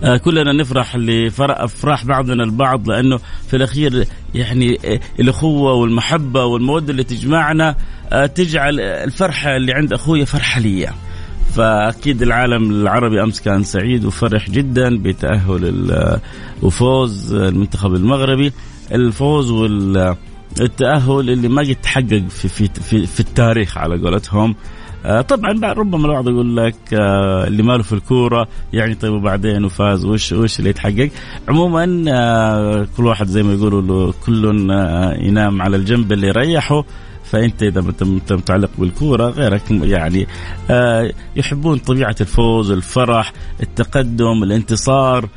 آه، 0.04 0.16
كلنا 0.16 0.52
نفرح 0.52 0.96
لافراح 0.96 2.04
بعضنا 2.04 2.44
البعض 2.44 2.88
لأنه 2.90 3.18
في 3.48 3.56
الأخير 3.56 4.06
يعني 4.34 4.78
آه، 4.84 5.00
الأخوة 5.20 5.72
والمحبة 5.72 6.44
والمودة 6.44 6.90
اللي 6.90 7.04
تجمعنا 7.04 7.76
آه، 8.12 8.26
تجعل 8.26 8.80
الفرحة 8.80 9.56
اللي 9.56 9.72
عند 9.72 9.92
أخويا 9.92 10.24
فرحة 10.24 10.60
لي 10.60 10.90
فأكيد 11.54 12.22
العالم 12.22 12.70
العربي 12.70 13.22
أمس 13.22 13.40
كان 13.40 13.62
سعيد 13.62 14.04
وفرح 14.04 14.50
جدا 14.50 14.98
بتأهل 15.02 16.20
وفوز 16.62 17.34
المنتخب 17.34 17.94
المغربي. 17.94 18.52
الفوز 18.92 19.50
وال 19.50 20.16
التأهل 20.60 21.30
اللي 21.30 21.48
ما 21.48 21.62
قد 21.62 21.76
تحقق 21.82 22.22
في 22.28 22.48
في 22.48 22.68
في, 22.68 23.06
في 23.06 23.20
التاريخ 23.20 23.78
على 23.78 23.98
قولتهم. 23.98 24.54
آه 25.06 25.20
طبعا 25.20 25.72
ربما 25.72 26.06
البعض 26.06 26.28
يقول 26.28 26.56
لك 26.56 26.74
آه 26.94 27.46
اللي 27.46 27.62
ماله 27.62 27.82
في 27.82 27.92
الكورة 27.92 28.48
يعني 28.72 28.94
طيب 28.94 29.12
وبعدين 29.12 29.64
وفاز 29.64 30.04
وش 30.04 30.32
وش 30.32 30.58
اللي 30.58 30.70
يتحقق؟ 30.70 31.10
عموما 31.48 32.04
آه 32.08 32.86
كل 32.96 33.06
واحد 33.06 33.26
زي 33.26 33.42
ما 33.42 33.52
يقولوا 33.52 34.12
كل 34.26 34.70
آه 34.70 35.14
ينام 35.14 35.62
على 35.62 35.76
الجنب 35.76 36.12
اللي 36.12 36.26
يريحه. 36.26 36.84
فأنت 37.24 37.62
إذا 37.62 37.80
انت 37.80 38.32
متعلق 38.32 38.70
بالكورة 38.78 39.28
غيرك 39.28 39.62
يعني 39.70 40.26
يحبون 41.36 41.78
طبيعة 41.78 42.16
الفوز 42.20 42.70
الفرح 42.70 43.32
التقدم 43.62 44.42
الانتصار 44.42 45.28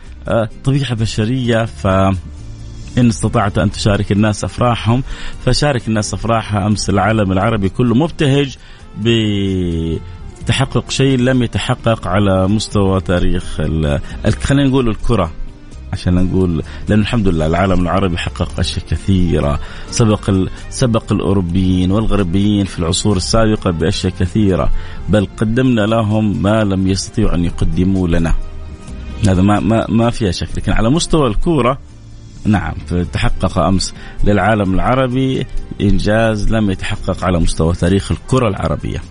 طبيعة 0.63 0.93
بشرية. 0.93 1.65
ف 1.65 1.87
إن 2.97 3.07
استطعت 3.07 3.57
أن 3.57 3.71
تشارك 3.71 4.11
الناس 4.11 4.43
أفراحهم 4.43 5.03
فشارك 5.45 5.87
الناس 5.87 6.13
أفراحها 6.13 6.67
أمس 6.67 6.89
العالم 6.89 7.31
العربي 7.31 7.69
كله 7.69 7.95
مبتهج 7.95 8.57
بتحقق 9.01 10.89
شيء 10.91 11.17
لم 11.17 11.43
يتحقق 11.43 12.07
على 12.07 12.47
مستوى 12.47 13.01
تاريخ 13.01 13.55
خلينا 14.43 14.69
نقول 14.69 14.89
الكرة 14.89 15.31
عشان 15.93 16.13
نقول 16.15 16.63
لأن 16.89 16.99
الحمد 16.99 17.27
لله 17.27 17.45
العالم 17.45 17.81
العربي 17.81 18.17
حقق 18.17 18.59
أشياء 18.59 18.85
كثيرة 18.85 19.59
سبق 19.91 20.31
سبق 20.69 21.13
الأوروبيين 21.13 21.91
والغربيين 21.91 22.65
في 22.65 22.79
العصور 22.79 23.17
السابقة 23.17 23.71
بأشياء 23.71 24.13
كثيرة 24.19 24.69
بل 25.09 25.27
قدمنا 25.37 25.81
لهم 25.81 26.41
ما 26.41 26.63
لم 26.63 26.87
يستطيعوا 26.87 27.35
أن 27.35 27.45
يقدموا 27.45 28.07
لنا. 28.07 28.33
هذا 29.27 29.41
ما 29.41 29.59
ما 29.59 29.85
ما 29.89 30.09
فيها 30.09 30.31
شك 30.31 30.47
لكن 30.57 30.71
على 30.71 30.89
مستوى 30.89 31.27
الكورة 31.27 31.79
نعم 32.47 32.73
تحقق 33.13 33.57
أمس 33.57 33.93
للعالم 34.23 34.73
العربي 34.73 35.45
إنجاز 35.81 36.53
لم 36.53 36.71
يتحقق 36.71 37.23
على 37.23 37.39
مستوى 37.39 37.73
تاريخ 37.73 38.11
الكرة 38.11 38.47
العربية. 38.47 39.01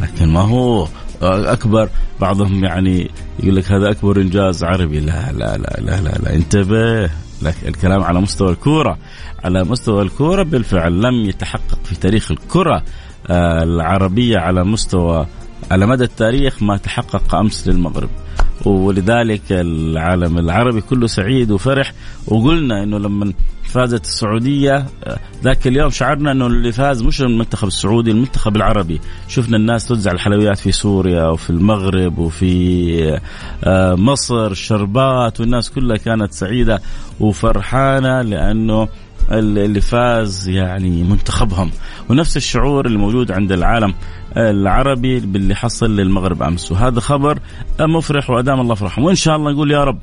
لكن 0.00 0.28
ما 0.28 0.40
هو 0.40 0.88
أكبر 1.22 1.88
بعضهم 2.20 2.64
يعني 2.64 3.10
يقول 3.40 3.56
لك 3.56 3.72
هذا 3.72 3.90
أكبر 3.90 4.20
إنجاز 4.20 4.64
عربي. 4.64 5.00
لا 5.00 5.32
لا 5.32 5.56
لا 5.56 5.80
لا 5.80 6.00
لا, 6.00 6.18
لا 6.18 6.34
انتبه. 6.34 7.10
لك 7.42 7.54
الكلام 7.68 8.02
على 8.02 8.20
مستوى 8.20 8.50
الكورة 8.50 8.98
على 9.44 9.64
مستوى 9.64 10.02
الكورة 10.02 10.42
بالفعل 10.42 11.02
لم 11.02 11.14
يتحقق 11.14 11.78
في 11.84 11.94
تاريخ 11.94 12.30
الكرة 12.30 12.82
آه، 13.30 13.62
العربية 13.62 14.38
على 14.38 14.64
مستوى 14.64 15.26
على 15.70 15.86
مدى 15.86 16.04
التاريخ 16.04 16.62
ما 16.62 16.76
تحقق 16.76 17.34
أمس 17.34 17.68
للمغرب. 17.68 18.08
ولذلك 18.64 19.42
العالم 19.50 20.38
العربي 20.38 20.80
كله 20.80 21.06
سعيد 21.06 21.50
وفرح. 21.50 21.92
وقلنا 22.26 22.82
إنه 22.82 22.98
لما 22.98 23.32
فازت 23.68 24.04
السعودية 24.04 24.86
ذاك 25.44 25.66
اليوم 25.66 25.90
شعرنا 25.90 26.32
إنه 26.32 26.46
اللي 26.46 26.72
فاز 26.72 27.02
مش 27.02 27.22
المنتخب 27.22 27.68
السعودي 27.68 28.10
المنتخب 28.10 28.56
العربي. 28.56 29.00
شفنا 29.28 29.56
الناس 29.56 29.88
توزع 29.88 30.12
الحلويات 30.12 30.58
في 30.58 30.72
سوريا 30.72 31.26
وفي 31.26 31.50
المغرب 31.50 32.18
وفي 32.18 33.20
آه، 33.64 33.94
مصر 33.94 34.46
الشربات 34.46 35.40
والناس 35.40 35.70
كلها 35.70 35.96
كانت 35.96 36.32
سعيدة 36.32 36.82
وفرحانة 37.20 38.22
لأنه 38.22 38.88
اللي 39.30 39.80
فاز 39.80 40.48
يعني 40.48 41.02
منتخبهم. 41.02 41.70
ونفس 42.10 42.36
الشعور 42.36 42.86
اللي 42.86 42.98
موجود 42.98 43.32
عند 43.32 43.52
العالم 43.52 43.94
العربي 44.36 45.20
باللي 45.20 45.54
حصل 45.54 45.96
للمغرب 45.96 46.42
أمس. 46.42 46.72
وهذا 46.72 47.00
خبر 47.00 47.38
مفرح 47.80 48.30
وأدام 48.30 48.60
الله 48.60 48.74
فرحهم. 48.74 49.04
وإن 49.04 49.14
شاء 49.14 49.36
الله 49.36 49.52
نقول 49.52 49.70
يا 49.70 49.84
رب 49.84 49.98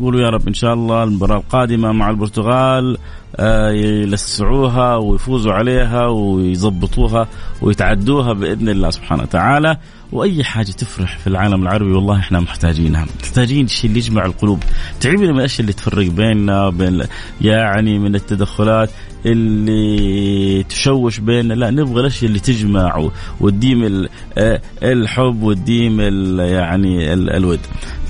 قولوا 0.00 0.20
يا 0.20 0.30
رب 0.30 0.48
إن 0.48 0.54
شاء 0.54 0.74
الله 0.74 1.04
المباراة 1.04 1.36
القادمة 1.36 1.92
مع 1.92 2.10
البرتغال 2.10 2.98
آه، 3.36 3.70
يلسعوها 3.70 4.96
ويفوزوا 4.96 5.52
عليها 5.52 6.06
ويظبطوها 6.06 7.28
ويتعدوها 7.62 8.32
بإذن 8.32 8.68
الله 8.68 8.90
سبحانه 8.90 9.22
وتعالى. 9.22 9.76
وأي 10.12 10.44
حاجة 10.44 10.70
تفرح 10.70 11.18
في 11.18 11.26
العالم 11.26 11.62
العربي 11.62 11.92
والله 11.92 12.18
إحنا 12.18 12.40
محتاجينها. 12.40 13.06
محتاجين 13.22 13.64
الشيء 13.64 13.90
اللي 13.90 13.98
يجمع 13.98 14.26
القلوب. 14.26 14.62
تعبنا 15.00 15.32
من 15.32 15.38
الأشياء 15.38 15.60
اللي 15.60 15.72
تفرق 15.72 16.06
بيننا 16.06 16.66
وبين 16.66 17.02
يعني 17.40 17.98
من 17.98 18.14
التدخلات 18.14 18.90
اللي 19.26 20.62
تشوش 20.62 21.18
بيننا؟ 21.18 21.54
لا 21.54 21.70
نبغى 21.70 22.00
الأشياء 22.00 22.28
اللي 22.28 22.40
تجمع 22.40 23.08
وتديم 23.40 24.06
آه، 24.38 24.60
الحب 24.82 25.42
وتديم 25.42 26.00
يعني 26.40 27.12
الود. 27.12 27.60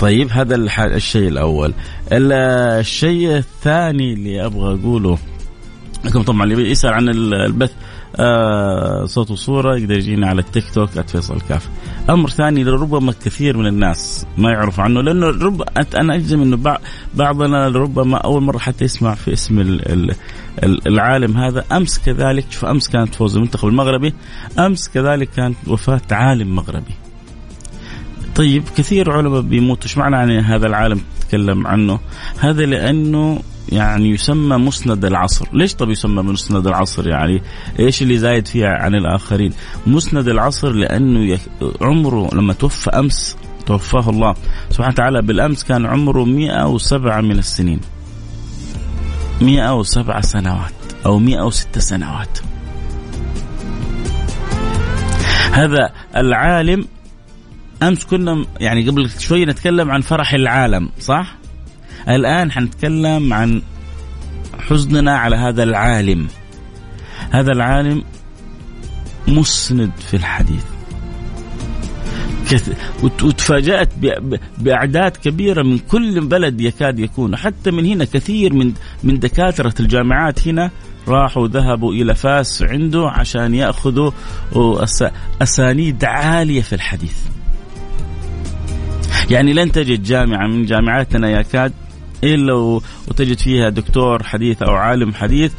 طيب 0.01 0.29
هذا 0.31 0.55
الشيء 0.85 1.29
الأول. 1.29 1.73
الشيء 2.13 3.37
الثاني 3.37 4.13
اللي 4.13 4.47
أبغى 4.47 4.81
أقوله 4.81 5.19
لكم 6.05 6.23
طبعا 6.23 6.45
اللي 6.45 6.71
يسأل 6.71 6.93
عن 6.93 7.09
البث. 7.09 7.73
آه 8.17 9.05
صوت 9.05 9.31
وصورة 9.31 9.77
يقدر 9.77 9.99
يجينا 9.99 10.29
على 10.29 10.41
التيك 10.41 10.65
توك 10.75 10.91
@فيصل 10.91 11.41
كاف. 11.41 11.69
أمر 12.11 12.31
ثاني 12.31 12.65
لربما 12.65 13.13
كثير 13.25 13.57
من 13.57 13.67
الناس 13.67 14.27
ما 14.39 14.51
يعرف 14.51 14.81
عنه 14.81 15.01
لأنه 15.01 15.27
رب 15.27 15.63
أنا 15.97 16.15
أجزم 16.15 16.43
إنه 16.43 16.79
بعضنا 17.15 17.69
ربما 17.69 18.17
أول 18.17 18.43
مرة 18.43 18.59
حتى 18.59 18.85
يسمع 18.85 19.15
في 19.15 19.33
اسم 19.33 19.81
العالم 20.87 21.37
هذا 21.37 21.65
أمس 21.73 21.99
كذلك 21.99 22.47
شوف 22.51 22.65
أمس 22.65 22.89
كانت 22.89 23.15
فوز 23.15 23.37
المنتخب 23.37 23.69
المغربي 23.69 24.15
أمس 24.59 24.89
كذلك 24.89 25.31
كانت 25.31 25.57
وفاة 25.67 26.01
عالم 26.11 26.57
مغربي. 26.57 26.95
طيب 28.35 28.63
كثير 28.77 29.11
علماء 29.11 29.41
بيموتوا 29.41 29.85
إيش 29.85 29.99
معنى 29.99 30.17
يعني 30.17 30.41
هذا 30.41 30.67
العالم 30.67 31.01
تتكلم 31.21 31.67
عنه؟ 31.67 31.99
هذا 32.39 32.67
لأنه 32.67 33.43
يعني 33.69 34.11
يسمى 34.11 34.57
مسند 34.57 35.05
العصر. 35.05 35.49
ليش 35.53 35.75
طب 35.75 35.91
يسمى 35.91 36.23
مسند 36.23 36.67
العصر 36.67 37.09
يعني؟ 37.09 37.43
إيش 37.79 38.03
اللي 38.03 38.19
زايد 38.19 38.47
فيها 38.49 38.69
عن 38.69 38.95
الآخرين؟ 38.95 39.53
مسند 39.87 40.29
العصر 40.29 40.73
لأنه 40.73 41.39
عمره 41.81 42.35
لما 42.35 42.53
توفى 42.53 42.91
أمس 42.91 43.37
توفاه 43.67 44.11
الله 44.11 44.35
سبحانه 44.71 44.93
وتعالى 44.93 45.23
بالأمس 45.23 45.65
كان 45.65 45.87
عمره 45.87 46.25
107 46.25 47.21
من 47.21 47.39
السنين. 47.39 47.81
107 49.41 50.21
سنوات 50.21 50.73
أو 51.07 51.19
106 51.19 51.81
سنوات. 51.81 52.39
هذا 55.53 55.93
العالم 56.17 56.85
أمس 57.83 58.05
كنا 58.05 58.45
يعني 58.61 58.89
قبل 58.89 59.11
شوي 59.19 59.45
نتكلم 59.45 59.91
عن 59.91 60.01
فرح 60.01 60.35
العالم 60.35 60.89
صح؟ 61.01 61.42
الآن 62.09 62.53
حنتكلم 62.53 63.33
عن 63.33 63.63
حزننا 64.59 65.19
على 65.19 65.37
هذا 65.37 65.63
العالم. 65.63 66.29
هذا 67.31 67.53
العالم 67.53 68.05
مسند 69.29 69.91
في 69.99 70.15
الحديث. 70.15 70.65
وتفاجأت 73.03 73.89
بأعداد 74.59 75.17
كبيرة 75.17 75.63
من 75.63 75.79
كل 75.79 76.21
بلد 76.21 76.61
يكاد 76.61 76.99
يكون. 76.99 77.37
حتى 77.37 77.71
من 77.71 77.87
هنا 77.87 78.05
كثير 78.05 78.55
من 78.55 78.73
من 79.03 79.19
دكاترة 79.19 79.75
الجامعات 79.81 80.49
هنا 80.49 80.71
راحوا 81.09 81.49
ذهبوا 81.49 81.93
إلى 81.93 82.15
فاس 82.15 82.63
عنده 82.63 83.09
عشان 83.11 83.55
يأخذوا 83.55 84.11
أسانيد 85.43 86.05
عالية 86.05 86.63
في 86.63 86.73
الحديث. 86.73 87.17
يعني 89.31 89.53
لن 89.53 89.73
تجد 89.73 90.03
جامعة 90.03 90.47
من 90.47 90.65
جامعاتنا 90.65 91.31
يكاد 91.31 91.73
إلا 92.25 92.55
وتجد 93.09 93.39
فيها 93.39 93.69
دكتور 93.69 94.23
حديث 94.23 94.63
أو 94.63 94.75
عالم 94.75 95.15
حديث 95.15 95.53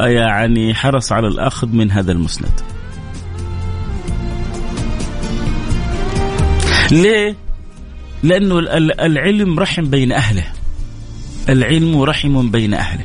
يعني 0.00 0.74
حرص 0.74 1.12
على 1.12 1.28
الأخذ 1.28 1.68
من 1.68 1.90
هذا 1.90 2.12
المسند. 2.12 2.60
ليه؟ 6.90 7.36
لأنه 8.22 8.58
العلم 9.00 9.58
رحم 9.58 9.84
بين 9.84 10.12
أهله. 10.12 10.44
العلم 11.48 12.02
رحم 12.02 12.50
بين 12.50 12.74
أهله. 12.74 13.04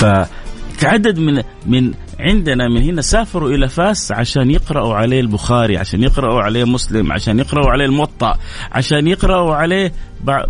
فكعدد 0.00 1.18
من 1.18 1.42
من 1.66 1.94
عندنا 2.20 2.68
من 2.68 2.82
هنا 2.82 3.02
سافروا 3.02 3.50
إلى 3.50 3.68
فاس 3.68 4.12
عشان 4.12 4.50
يقرأوا 4.50 4.94
عليه 4.94 5.20
البخاري 5.20 5.78
عشان 5.78 6.02
يقرأوا 6.02 6.40
عليه 6.40 6.64
مسلم 6.64 7.12
عشان 7.12 7.38
يقرأوا 7.38 7.70
عليه 7.70 7.84
الموطأ 7.84 8.38
عشان 8.72 9.06
يقرأوا 9.06 9.54
عليه 9.54 9.92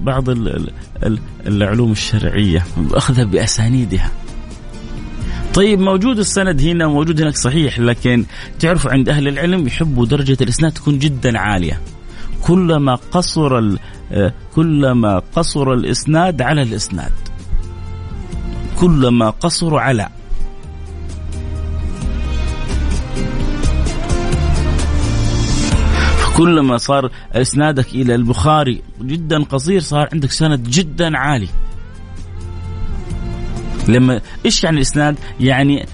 بعض 0.00 0.24
العلوم 1.46 1.92
الشرعية 1.92 2.66
أخذها 2.92 3.24
بأسانيدها. 3.24 4.11
طيب 5.54 5.80
موجود 5.80 6.18
السند 6.18 6.61
هنا 6.61 6.88
موجود 6.88 7.20
هناك 7.20 7.37
صحيح 7.37 7.78
لكن 7.78 8.24
تعرفوا 8.61 8.90
عند 8.90 9.09
أهل 9.09 9.28
العلم 9.28 9.66
يحبوا 9.66 10.06
درجة 10.06 10.37
الإسناد 10.40 10.72
تكون 10.72 10.98
جدا 10.98 11.38
عالية. 11.38 11.80
كلما 12.42 12.94
قصر 12.94 13.76
كلما 14.54 15.22
قصر 15.37 15.72
الإسناد 15.72 16.42
على 16.42 16.62
الإسناد. 16.62 17.12
كلما 18.76 19.30
قصروا 19.30 19.80
على 19.80 20.09
كلما 26.40 26.76
صار 26.76 27.11
إسنادك 27.33 27.94
إلى 27.94 28.14
البخاري 28.14 28.83
جدا 29.03 29.42
قصير 29.42 29.81
صار 29.81 30.09
عندك 30.12 30.31
سند 30.31 30.62
جدا 30.70 31.18
عالي. 31.18 31.48
لما 33.88 34.20
إيش 34.44 34.64
يعني 34.64 34.76
الإسناد؟ 34.76 35.16
يعني 35.40 35.87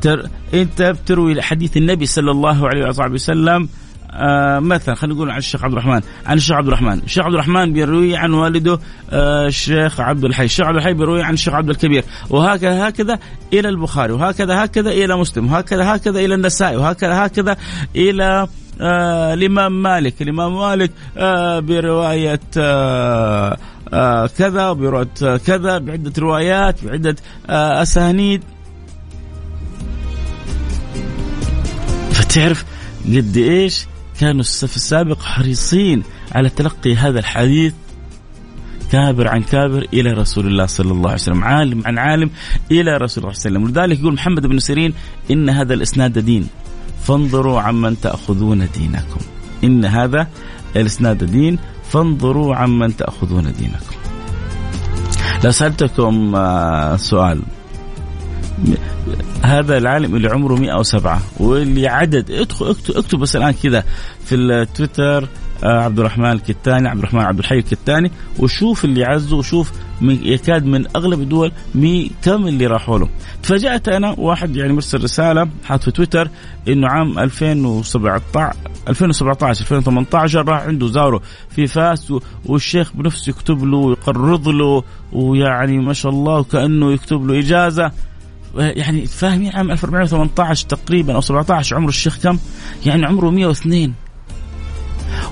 تر... 0.00 0.28
انت 0.54 0.82
بتروي 0.82 1.42
حديث 1.42 1.76
النبي 1.76 2.06
صلى 2.06 2.30
الله 2.30 2.68
عليه 2.68 2.88
وصحبه 2.88 3.14
وسلم 3.14 3.68
آه 4.10 4.58
مثلا 4.58 4.94
خلينا 4.94 5.14
نقول 5.14 5.30
عن 5.30 5.38
الشيخ 5.38 5.64
عبد 5.64 5.72
الرحمن. 5.72 6.00
عن 6.26 6.36
الشيخ 6.36 6.56
عبد 6.56 6.66
الرحمن. 6.66 6.98
الشيخ 6.98 7.24
عبد 7.24 7.34
الرحمن 7.34 7.72
بيروي 7.72 8.16
عن 8.16 8.32
والده 8.32 8.78
آه 9.10 9.46
الشيخ 9.46 10.00
عبد 10.00 10.24
الحي. 10.24 10.44
الشيخ 10.44 10.66
عبد 10.66 10.76
الحي 10.76 10.94
بيروي 10.94 11.22
عن 11.22 11.34
الشيخ 11.34 11.54
عبد 11.54 11.70
الكبير. 11.70 12.04
وهكذا 12.30 12.88
هكذا 12.88 13.18
إلى 13.52 13.68
البخاري 13.68 14.12
وهكذا 14.12 14.64
هكذا 14.64 14.90
إلى 14.90 15.16
مسلم 15.16 15.52
وهكذا 15.52 15.94
هكذا 15.94 16.20
إلى 16.20 16.34
النسائي 16.34 16.76
وهكذا 16.76 17.26
هكذا 17.26 17.56
إلى 17.96 18.48
آه 18.80 19.34
الإمام 19.34 19.82
مالك. 19.82 20.22
الإمام 20.22 20.58
مالك 20.58 20.90
آه 21.16 21.60
برواية 21.60 22.40
آه 22.58 23.56
كذا 24.38 24.72
برواية 24.72 25.36
كذا 25.46 25.78
بعدة 25.78 26.12
روايات 26.18 26.84
بعدة 26.84 27.16
آه 27.50 27.82
أسانيد. 27.82 28.42
فتعرف 32.10 32.64
قد 33.06 33.36
إيش 33.36 33.86
كانوا 34.20 34.42
في 34.42 34.76
السابق 34.76 35.22
حريصين 35.22 36.02
على 36.32 36.48
تلقي 36.48 36.94
هذا 36.94 37.18
الحديث 37.18 37.74
كابر 38.92 39.28
عن 39.28 39.42
كابر 39.42 39.86
إلى 39.92 40.12
رسول 40.12 40.46
الله 40.46 40.66
صلى 40.66 40.92
الله 40.92 41.10
عليه 41.10 41.20
وسلم، 41.20 41.44
عالم 41.44 41.82
عن 41.86 41.98
عالم 41.98 42.30
إلى 42.70 42.96
رسول 42.96 42.96
الله 42.96 43.06
صلى 43.06 43.20
الله 43.20 43.28
عليه 43.28 43.38
وسلم، 43.38 43.64
ولذلك 43.64 44.00
يقول 44.00 44.14
محمد 44.14 44.46
بن 44.46 44.58
سيرين 44.58 44.94
إن 45.30 45.50
هذا 45.50 45.74
الإسناد 45.74 46.18
دين. 46.18 46.48
فانظروا 47.06 47.60
عمن 47.60 48.00
تأخذون 48.00 48.68
دينكم. 48.74 49.20
إن 49.64 49.84
هذا 49.84 50.28
الإسناد 50.76 51.24
دين 51.24 51.58
فانظروا 51.90 52.56
عمن 52.56 52.96
تأخذون 52.96 53.52
دينكم. 53.58 53.96
لو 55.44 55.50
سألتكم 55.50 56.34
آه، 56.36 56.96
سؤال 56.96 57.42
هذا 59.42 59.78
العالم 59.78 60.16
اللي 60.16 60.28
عمره 60.28 60.54
107 60.54 61.22
واللي 61.40 61.88
عدد 61.88 62.30
ادخل 62.30 62.70
اكتب, 62.70 62.96
اكتب 62.96 63.18
بس 63.18 63.36
الآن 63.36 63.50
كذا 63.50 63.84
في 64.24 64.34
التويتر 64.34 65.28
عبد 65.62 65.98
الرحمن 65.98 66.32
الكتاني 66.32 66.88
عبد 66.88 66.98
الرحمن 66.98 67.20
عبد 67.20 67.38
الحي 67.38 67.58
الكتاني 67.58 68.10
وشوف 68.38 68.84
اللي 68.84 69.04
عزه 69.04 69.36
وشوف 69.36 69.72
من 70.00 70.18
يكاد 70.22 70.64
من 70.66 70.84
أغلب 70.96 71.20
الدول 71.20 71.52
مي 71.74 72.10
كم 72.22 72.46
اللي 72.46 72.66
راحوا 72.66 72.98
له. 72.98 73.08
تفاجأت 73.42 73.88
أنا 73.88 74.14
واحد 74.18 74.56
يعني 74.56 74.72
مرسل 74.72 75.04
رسالة 75.04 75.48
حاط 75.64 75.82
في 75.82 75.90
تويتر 75.90 76.30
إنه 76.68 76.88
عام 76.88 77.18
2017 77.18 78.56
2017 78.88 79.60
2018 79.60 80.48
راح 80.48 80.62
عنده 80.62 80.86
زاره 80.86 81.20
في 81.50 81.66
فاس 81.66 82.12
والشيخ 82.46 82.92
بنفسه 82.96 83.30
يكتب 83.30 83.64
له 83.64 83.76
ويقرض 83.76 84.48
له 84.48 84.84
ويعني 85.12 85.78
ما 85.78 85.92
شاء 85.92 86.12
الله 86.12 86.38
وكأنه 86.38 86.92
يكتب 86.92 87.26
له 87.26 87.38
إجازة. 87.38 87.90
يعني 88.56 89.06
فاهمين 89.06 89.52
عام 89.52 89.70
1418 89.70 90.68
تقريبا 90.68 91.14
أو 91.14 91.20
17 91.20 91.76
عمر 91.76 91.88
الشيخ 91.88 92.18
كم؟ 92.22 92.38
يعني 92.86 93.06
عمره 93.06 93.30
102 93.30 93.92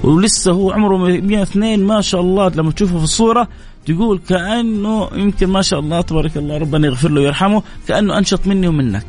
ولسه 0.04 0.52
هو 0.52 0.70
عمره 0.72 0.96
102 0.96 1.84
ما 1.84 2.00
شاء 2.00 2.20
الله. 2.20 2.48
لما 2.48 2.72
تشوفه 2.72 2.98
في 2.98 3.04
الصورة 3.04 3.48
تقول 3.86 4.20
كأنه 4.28 5.08
يمكن 5.14 5.46
ما 5.46 5.62
شاء 5.62 5.80
الله 5.80 6.00
تبارك 6.00 6.36
الله 6.36 6.58
ربنا 6.58 6.86
يغفر 6.86 7.10
له 7.10 7.20
ويرحمه 7.20 7.62
كأنه 7.88 8.18
أنشط 8.18 8.46
مني 8.46 8.68
ومنك. 8.68 9.06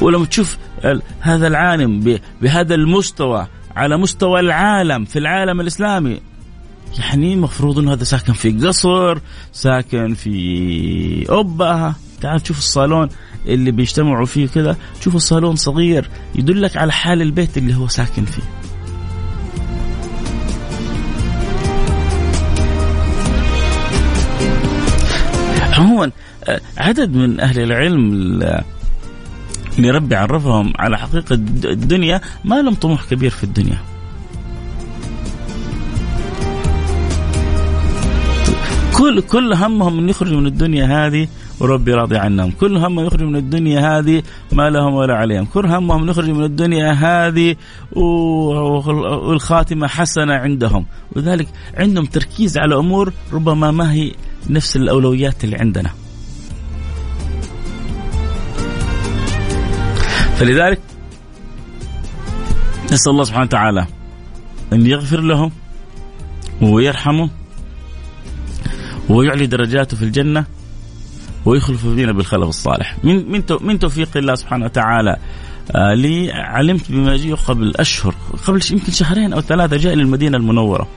ولما 0.00 0.24
تشوف 0.24 0.58
هذا 1.20 1.46
العالم 1.46 2.20
بهذا 2.42 2.74
المستوى 2.74 3.46
على 3.76 3.96
مستوى 3.96 4.40
العالم 4.40 5.04
في 5.04 5.18
العالم 5.18 5.60
الإسلامي 5.60 6.20
يعني 6.98 7.36
مفروض 7.36 7.78
إنه 7.78 7.92
هذا 7.92 8.04
ساكن 8.04 8.32
في 8.32 8.50
قصر 8.50 9.18
ساكن 9.52 10.14
في 10.14 11.26
أبة 11.28 11.94
تعال 12.20 12.40
تشوف 12.40 12.58
الصالون. 12.58 13.08
اللي 13.46 13.70
بيجتمعوا 13.70 14.26
فيه 14.26 14.46
كذا 14.46 14.76
تشوف 15.00 15.16
الصالون 15.16 15.56
صغير 15.56 16.10
يدلك 16.34 16.76
على 16.76 16.92
حال 16.92 17.22
البيت 17.22 17.58
اللي 17.58 17.74
هو 17.74 17.88
ساكن 17.88 18.24
فيه. 18.24 18.42
عموما 25.72 26.10
عدد 26.78 27.14
من 27.16 27.40
أهل 27.40 27.60
العلم 27.60 28.12
اللي 29.78 29.90
ربي 29.90 30.16
عرفهم 30.16 30.72
على 30.78 30.98
حقيقة 30.98 31.34
الدنيا 31.64 32.20
ما 32.44 32.62
لهم 32.62 32.74
طموح 32.74 33.04
كبير 33.04 33.30
في 33.30 33.44
الدنيا. 33.44 33.78
كل 38.98 39.20
كل 39.20 39.52
همهم 39.52 39.98
إن 39.98 40.08
يخرجوا 40.08 40.40
من 40.40 40.46
الدنيا 40.46 41.06
هذه 41.06 41.28
وربي 41.60 41.94
راضي 41.94 42.16
عنهم. 42.16 42.50
كل 42.50 42.76
همهم 42.76 43.06
يخرجوا 43.06 43.28
من 43.28 43.36
الدنيا 43.36 43.98
هذه 43.98 44.22
ما 44.52 44.70
لهم 44.70 44.94
ولا 44.94 45.14
عليهم. 45.14 45.44
كل 45.44 45.66
همهم 45.66 46.08
يخرجوا 46.08 46.34
من 46.34 46.44
الدنيا 46.44 46.92
هذه 46.92 47.56
والخاتمة 47.92 49.86
حسنة 49.86 50.34
عندهم. 50.34 50.86
ولذلك 51.12 51.48
عندهم 51.74 52.04
تركيز 52.04 52.58
على 52.58 52.74
أمور 52.76 53.12
ربما 53.32 53.70
ما 53.70 53.92
هي 53.92 54.12
نفس 54.50 54.76
الأولويات 54.76 55.44
اللي 55.44 55.56
عندنا. 55.56 55.90
فلذلك 60.36 60.80
نسأل 62.92 63.12
الله 63.12 63.24
سبحانه 63.24 63.44
وتعالى 63.44 63.86
أن 64.72 64.86
يغفر 64.86 65.20
لهم 65.20 65.50
ويرحمهم 66.62 67.30
ويعلي 69.08 69.46
درجاته 69.46 69.96
في 69.96 70.04
الجنة. 70.04 70.44
ويخلف 71.44 71.86
فينا 71.86 72.12
بالخلف 72.12 72.48
الصالح. 72.48 72.96
من 73.04 73.32
من 73.32 73.42
من 73.60 73.78
توفيق 73.78 74.16
الله 74.16 74.34
سبحانه 74.34 74.64
وتعالى 74.64 75.16
آه 75.70 75.94
لي 75.94 76.32
علمت 76.32 76.92
بما 76.92 77.16
جاء 77.16 77.34
قبل 77.34 77.72
أشهر 77.76 78.14
قبل 78.46 78.60
يمكن 78.70 78.92
شهرين 78.92 79.32
أو 79.32 79.40
ثلاثة 79.40 79.76
جاء 79.76 79.94
للمدينة 79.94 80.36
المنورة. 80.36 80.88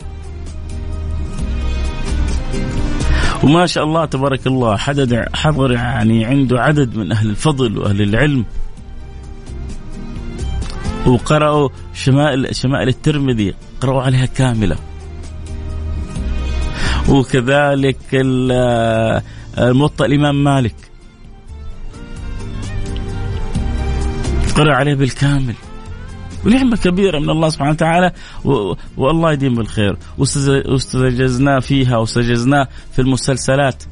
وما 3.44 3.66
شاء 3.66 3.84
الله 3.84 4.06
تبارك 4.06 4.48
الله 4.48 4.78
حدد 4.78 5.26
حضر 5.34 5.72
يعني 5.72 6.26
عنده 6.26 6.62
عدد 6.62 6.98
من 6.98 7.12
أهل 7.12 7.30
الفضل 7.30 7.78
وأهل 7.78 8.02
العلم. 8.02 8.46
وقرأوا 11.06 11.70
شمائل 11.94 12.56
شمائل 12.56 12.88
الترمذي 12.88 13.54
قرأوا 13.82 14.02
عليها 14.02 14.26
كاملة. 14.26 14.76
وكذلك 17.10 17.98
الموطأ 19.58 20.06
الإمام 20.06 20.44
مالك 20.44 20.76
قرأ 24.56 24.76
عليه 24.76 24.94
بالكامل 24.96 25.56
ونعمة 26.46 26.78
كبيرة 26.78 27.20
من 27.20 27.30
الله 27.30 27.50
سبحانه 27.50 27.72
وتعالى 27.72 28.12
و... 28.46 28.74
والله 28.98 29.32
يديم 29.32 29.56
بالخير 29.56 29.98
واستجزناه 30.18 31.60
فيها 31.60 31.98
واستجزناه 31.98 32.68
في 32.92 33.02
المسلسلات 33.02 33.84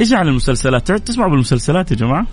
إيش 0.00 0.12
عن 0.12 0.28
المسلسلات؟ 0.28 0.92
تسمعوا 0.92 1.30
بالمسلسلات 1.30 1.90
يا 1.90 1.96
جماعة؟ 1.96 2.26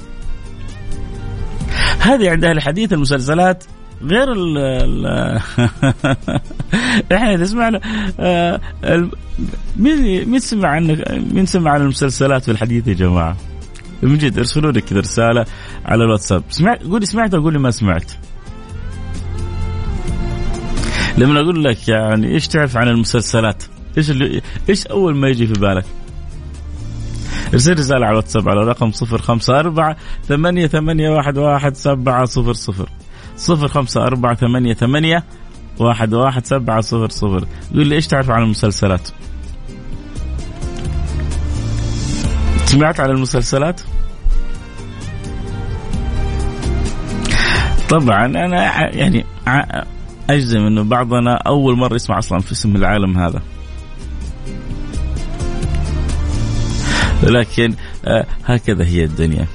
هذه 2.00 2.30
عند 2.30 2.46
أهل 2.46 2.58
الحديث 2.58 2.94
المسلسلات 2.94 3.64
غير 4.04 4.32
ال 4.32 4.58
إحنا 7.14 7.36
نسمع 7.36 7.80
آه، 8.20 8.60
مين 9.78 10.30
مين 10.30 10.40
سمع 10.40 10.70
عنك 10.70 11.12
مين 11.34 11.46
سمع 11.46 11.72
عن 11.72 11.82
المسلسلات 11.82 12.44
في 12.44 12.52
الحديث 12.52 12.88
يا 12.88 12.94
جماعة؟ 12.94 13.38
من 14.02 14.18
جد 14.18 14.38
ارسلوا 14.38 14.72
لي 14.72 14.82
كذا 14.82 15.00
رسالة 15.00 15.46
على 15.86 16.04
الواتساب 16.04 16.44
سمعت 16.50 16.84
قولي 16.84 17.06
سمعت 17.06 17.34
أو 17.34 17.42
قولي 17.42 17.60
ما 17.60 17.72
سمعت 17.72 18.12
لما 21.18 21.40
أقول 21.40 21.64
لك 21.64 21.88
يعني 21.88 22.28
إيش 22.28 22.48
تعرف 22.48 22.78
عن 22.78 22.88
المسلسلات؟ 22.88 23.64
إيش 23.98 24.12
اللي 24.12 24.42
إيش 24.70 24.88
أول 24.88 25.16
ما 25.16 25.28
يجي 25.28 25.48
في 25.48 25.54
بالك؟ 25.54 25.86
ارسل 27.54 27.74
رسالة 27.74 28.06
على 28.06 28.12
الواتساب 28.12 28.50
على 28.50 28.64
رقم 28.64 28.92
صفر 28.92 29.22
خمسة 29.22 29.60
أربعة 29.60 29.98
ثمانية 30.28 30.68
ثمانية 30.68 31.10
واحد 31.10 31.38
واحد 31.38 31.76
سبعة 31.76 32.26
صفر 32.26 32.54
صفر 32.54 32.90
صفر 33.40 33.68
خمسة 33.68 34.02
أربعة 34.02 34.36
ثمانية 34.36 34.74
ثمانية 34.74 35.24
واحد 35.80 36.14
واحد 36.14 36.46
سبعة 36.46 36.82
صفر 36.82 37.10
صفر. 37.10 37.48
يقول 37.72 37.88
لي 37.88 37.96
إيش 37.96 38.08
تعرف 38.08 38.30
عن 38.30 38.44
المسلسلات؟ 38.44 39.10
سمعت 42.66 43.00
عن 43.00 43.10
المسلسلات؟ 43.10 43.82
طبعا 47.90 48.26
أنا 48.26 48.90
يعني 48.96 49.26
أجزم 50.30 50.60
أنه 50.60 50.84
بعضنا 50.84 51.36
أول 51.36 51.78
مرة 51.78 51.96
يسمع 51.96 52.20
أصلا 52.20 52.40
في 52.40 52.52
اسم 52.52 52.76
العالم 52.76 53.18
هذا. 53.18 53.42
لكن 57.24 57.74
آه، 58.06 58.26
هكذا 58.46 58.86
هي 58.86 59.04
الدنيا. 59.04 59.48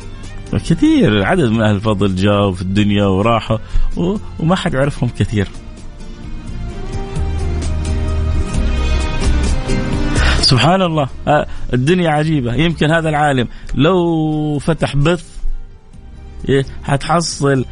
كثير 0.58 1.24
عدد 1.24 1.48
من 1.48 1.62
أهل 1.62 1.74
الفضل 1.74 2.14
جاوا 2.14 2.52
في 2.52 2.62
الدنيا 2.62 3.04
وراحوا 3.06 3.58
وما 4.40 4.56
حد 4.56 4.74
يعرفهم 4.74 5.10
كثير. 5.18 5.48
سبحان 10.40 10.82
الله. 10.82 11.08
الدنيا 11.72 12.10
عجيبة. 12.10 12.54
يمكن 12.54 12.90
هذا 12.90 13.08
العالم 13.08 13.48
لو 13.74 14.58
فتح 14.58 14.96
بث 14.96 15.34
إيه، 16.48 16.64
حتحصل 16.82 17.64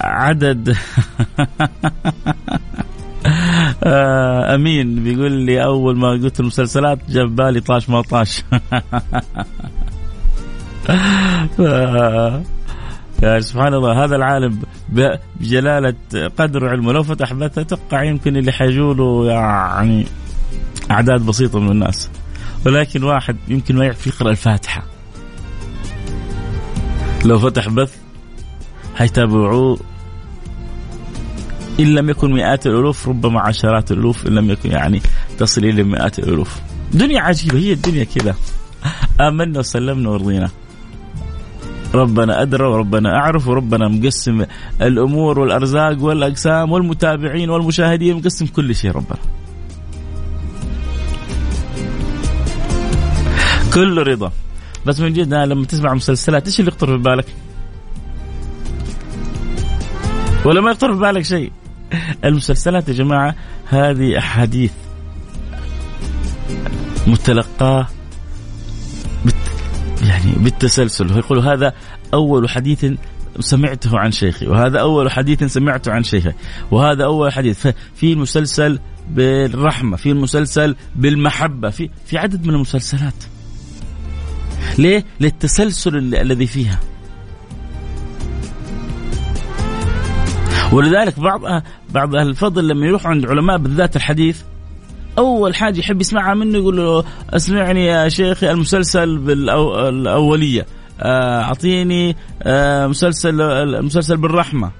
عدد. 0.00 0.76
أمين 4.54 5.04
بيقول 5.04 5.32
لي 5.32 5.64
أول 5.64 5.96
ما 5.98 6.10
قلت 6.10 6.40
المسلسلات 6.40 6.98
جاب 7.10 7.36
بالي 7.36 7.60
طاش 7.60 7.90
ما 7.90 8.02
طاش. 8.02 8.42
يا 13.22 13.40
سبحان 13.40 13.74
الله 13.74 14.04
هذا 14.04 14.16
العالم 14.16 14.58
بجلالة 14.88 15.94
قدر 16.38 16.64
وعلمه 16.64 16.92
لو 16.92 17.02
فتح 17.02 17.32
بث 17.32 17.58
أتوقع 17.58 18.02
يمكن 18.02 18.36
اللي 18.36 18.52
حيجوله 18.52 19.26
يعني 19.26 20.06
أعداد 20.90 21.26
بسيطة 21.26 21.60
من 21.60 21.70
الناس. 21.70 22.10
ولكن 22.66 23.02
واحد 23.02 23.36
يمكن 23.48 23.76
ما 23.76 23.84
يعرف 23.84 24.06
يقرأ 24.06 24.30
الفاتحة. 24.30 24.82
لو 27.24 27.38
فتح 27.38 27.68
بث 27.68 27.96
حيتابعوه. 28.94 29.78
إن 31.80 31.94
لم 31.94 32.10
يكن 32.10 32.32
مئات 32.32 32.66
الألوف 32.66 33.08
ربما 33.08 33.40
عشرات 33.40 33.92
الألوف 33.92 34.26
إن 34.26 34.34
لم 34.34 34.50
يكن 34.50 34.70
يعني 34.70 35.02
تصل 35.38 35.64
إلى 35.64 35.82
مئات 35.82 36.18
الألوف. 36.18 36.60
دنيا 36.92 37.20
عجيبة 37.20 37.58
هي 37.58 37.72
الدنيا 37.72 38.04
كذا. 38.04 38.34
آمنا 39.20 39.58
وسلمنا 39.58 40.10
ورضينا 40.10 40.50
ربنا 41.94 42.42
أدرى 42.42 42.64
وربنا 42.64 43.16
أعرف 43.16 43.48
وربنا 43.48 43.88
مقسم 43.88 44.44
الأمور 44.82 45.38
والأرزاق 45.38 46.02
والأقسام 46.02 46.72
والمتابعين 46.72 47.50
والمشاهدين 47.50 48.16
مقسم 48.16 48.46
كل 48.46 48.74
شيء 48.74 48.90
ربنا. 48.90 49.18
كله 53.74 54.02
رضا. 54.02 54.32
بس 54.86 55.00
من 55.00 55.12
جد 55.12 55.34
لما 55.34 55.66
تسمع 55.66 55.94
مسلسلات 55.94 56.46
إيش 56.46 56.60
اللي 56.60 56.68
يخطر 56.68 56.86
في 56.86 57.02
بالك؟ 57.02 57.26
ولا 60.44 60.60
ما 60.60 60.70
يخطر 60.70 60.92
في 60.92 61.00
بالك 61.00 61.24
شيء؟ 61.24 61.52
المسلسلات 62.24 62.88
يا 62.88 62.94
جماعة 62.94 63.34
هذه 63.68 64.18
أحاديث 64.18 64.72
متلقاة 67.06 67.86
يعني 70.24 70.36
بالتسلسل. 70.36 71.18
يقول 71.18 71.38
هذا 71.38 71.72
أول 72.14 72.50
حديث 72.50 72.86
سمعته 73.40 73.98
عن 73.98 74.12
شيخي 74.12 74.46
وهذا 74.46 74.80
أول 74.80 75.10
حديث 75.10 75.44
سمعته 75.44 75.92
عن 75.92 76.02
شيخي 76.02 76.32
وهذا 76.70 77.04
أول 77.04 77.32
حديث. 77.32 77.66
في 77.94 78.12
المسلسل 78.12 78.78
بالرحمة 79.10 79.96
في 79.96 80.10
المسلسل 80.10 80.76
بالمحبة 80.96 81.70
في 81.70 81.90
في 82.06 82.18
عدد 82.18 82.46
من 82.46 82.54
المسلسلات. 82.54 83.24
ليه؟ 84.78 85.04
للتسلسل 85.20 85.96
الذي 86.14 86.46
فيها. 86.46 86.80
ولذلك 90.72 91.20
بعض 91.20 91.62
بعض 91.90 92.14
أهل 92.14 92.28
الفضل 92.28 92.68
لما 92.68 92.86
يروح 92.86 93.06
عند 93.06 93.26
علماء 93.26 93.58
بالذات 93.58 93.96
الحديث 93.96 94.42
أول 95.18 95.54
حاجة 95.54 95.78
يحب 95.78 96.00
يسمعها 96.00 96.34
منه 96.34 96.58
يقول 96.58 96.76
له 96.76 97.04
أسمعني 97.30 97.86
يا 97.86 98.08
شيخي 98.08 98.50
المسلسل 98.50 99.18
بالاوليه 99.18 100.66
آه، 101.00 101.42
أعطيني 101.42 102.16
آه، 102.42 102.86
مسلسل 102.86 103.40
المسلسل 103.40 104.16
بالرحمة. 104.16 104.70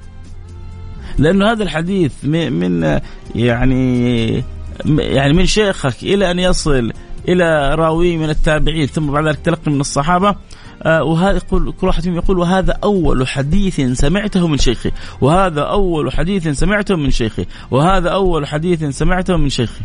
لأنه 1.18 1.52
هذا 1.52 1.62
الحديث 1.62 2.12
من 2.24 3.00
يعني 3.34 4.44
يعني 4.86 5.32
من 5.32 5.46
شيخك 5.46 6.02
إلى 6.02 6.30
أن 6.30 6.38
يصل 6.38 6.92
إلى 7.28 7.74
راوي 7.74 8.16
من 8.16 8.30
التابعين 8.30 8.86
ثم 8.86 9.12
بعد 9.12 9.26
ذلك 9.26 9.38
تلقي 9.38 9.70
من 9.70 9.80
الصحابة. 9.80 10.36
آه، 10.82 11.02
وهذا 11.02 11.36
يقول 11.36 11.72
كل 11.80 11.86
واحد 11.86 12.02
فيهم 12.02 12.16
يقول 12.16 12.38
وهذا 12.38 12.78
أول 12.84 13.28
حديث 13.28 13.80
سمعته 13.80 14.48
من 14.48 14.58
شيخي. 14.58 14.90
وهذا 15.20 15.60
أول 15.60 16.12
حديث 16.12 16.48
سمعته 16.48 16.96
من 16.96 17.10
شيخي. 17.10 17.46
وهذا 17.70 18.10
أول 18.10 18.46
حديث 18.46 18.84
سمعته 18.84 19.36
من 19.36 19.48
شيخي. 19.48 19.80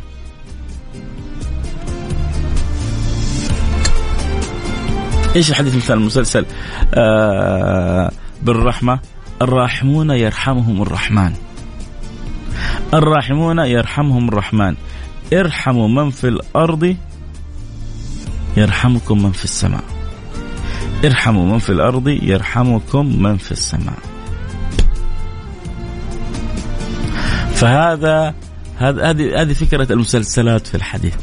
إيش 5.38 5.50
الحديث 5.50 5.76
مثال 5.76 5.98
المسلسل 5.98 6.46
آه 6.94 8.12
بالرحمة 8.42 9.00
الراحمون 9.42 10.10
يرحمهم 10.10 10.82
الرحمن. 10.82 11.34
الراحمون 12.94 13.60
يرحمهم 13.60 14.28
الرحمن. 14.28 14.76
ارحموا 15.34 15.88
من 15.88 16.10
في 16.10 16.28
الأرض 16.28 16.96
يرحمكم 18.58 19.24
من 19.24 19.32
في 19.32 19.44
السماء. 19.44 19.84
ارحموا 21.06 21.46
من 21.46 21.60
في 21.60 21.70
الأرض 21.70 22.08
يرحمكم 22.08 23.22
من 23.22 23.38
في 23.38 23.52
السماء. 23.52 24.00
فهذا 27.54 28.34
هذه 28.78 29.42
هذه 29.42 29.54
فكرة 29.54 29.94
المسلسلات 29.94 30.68
في 30.68 30.76
الحديث. 30.76 31.16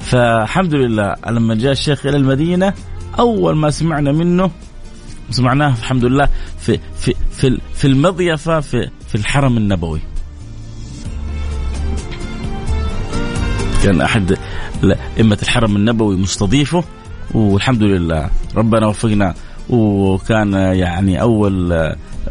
فالحمد 0.00 0.74
لله 0.74 1.14
لما 1.26 1.54
جاء 1.54 1.72
الشيخ 1.72 2.06
إلى 2.06 2.16
المدينة 2.16 2.72
أول 3.18 3.56
ما 3.56 3.70
سمعنا 3.70 4.12
منه 4.12 4.50
سمعناه 5.30 5.68
الحمد 5.68 6.04
لله 6.04 6.28
في 6.58 6.78
في 6.96 7.14
في 7.32 7.60
في 7.74 7.86
المضيفة 7.86 8.60
في 8.60 8.90
في 9.08 9.14
الحرم 9.14 9.56
النبوي. 9.56 10.00
كان 13.84 14.00
أحد 14.00 14.36
ائمه 15.18 15.38
الحرم 15.42 15.76
النبوي 15.76 16.16
مستضيفه 16.16 16.84
والحمد 17.34 17.82
لله 17.82 18.30
ربنا 18.56 18.86
وفقنا 18.86 19.34
وكان 19.70 20.52
يعني 20.52 21.20
أول 21.20 21.72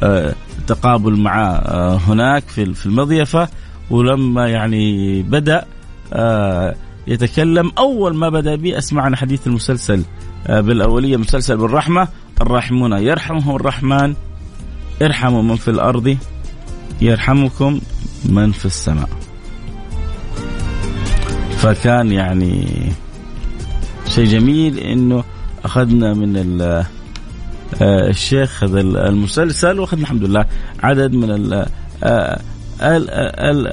آه، 0.03 0.35
تقابل 0.67 1.19
معه 1.19 1.51
آه، 1.51 1.95
هناك 1.95 2.43
في 2.43 2.85
المضيفة 2.85 3.47
ولما 3.89 4.47
يعني 4.47 5.21
بدأ 5.21 5.65
آه، 6.13 6.75
يتكلم 7.07 7.71
أول 7.77 8.15
ما 8.15 8.29
بدأ 8.29 8.55
بي 8.55 8.77
أسمع 8.77 9.03
عن 9.03 9.15
حديث 9.15 9.47
المسلسل 9.47 10.03
بالأولية 10.49 11.17
مسلسل 11.17 11.57
بالرحمة 11.57 12.07
الراحمون 12.41 12.93
يرحمهم 12.93 13.55
الرحمن 13.55 14.13
ارحموا 15.01 15.41
من 15.41 15.55
في 15.55 15.67
الأرض 15.67 16.17
يرحمكم 17.01 17.79
من 18.25 18.51
في 18.51 18.65
السماء. 18.65 19.09
فكان 21.57 22.11
يعني 22.11 22.67
شيء 24.07 24.25
جميل 24.25 24.79
إنه 24.79 25.23
أخذنا 25.65 26.13
من 26.13 26.61
آه، 27.81 28.09
الشيخ 28.09 28.63
هذا 28.63 28.81
المسلسل 28.81 29.79
وأخذنا 29.79 30.01
الحمد 30.01 30.23
لله 30.23 30.45
عدد 30.83 31.13
من 31.13 31.53
آه، 32.03 32.39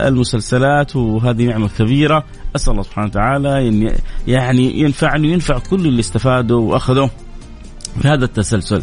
المسلسلات 0.08 0.96
وهذه 0.96 1.46
نعمة 1.46 1.68
كبيرة. 1.78 2.24
أسأل 2.56 2.72
الله 2.72 2.82
سبحانه 2.82 3.06
وتعالى 3.06 3.68
إن 3.68 3.96
يعني 4.26 4.80
ينفعني 4.80 5.28
وينفع 5.28 5.58
كل 5.58 5.86
اللي 5.86 6.00
استفادوا 6.00 6.72
واخذوا 6.72 7.08
في 8.02 8.08
هذا 8.08 8.24
التسلسل. 8.24 8.82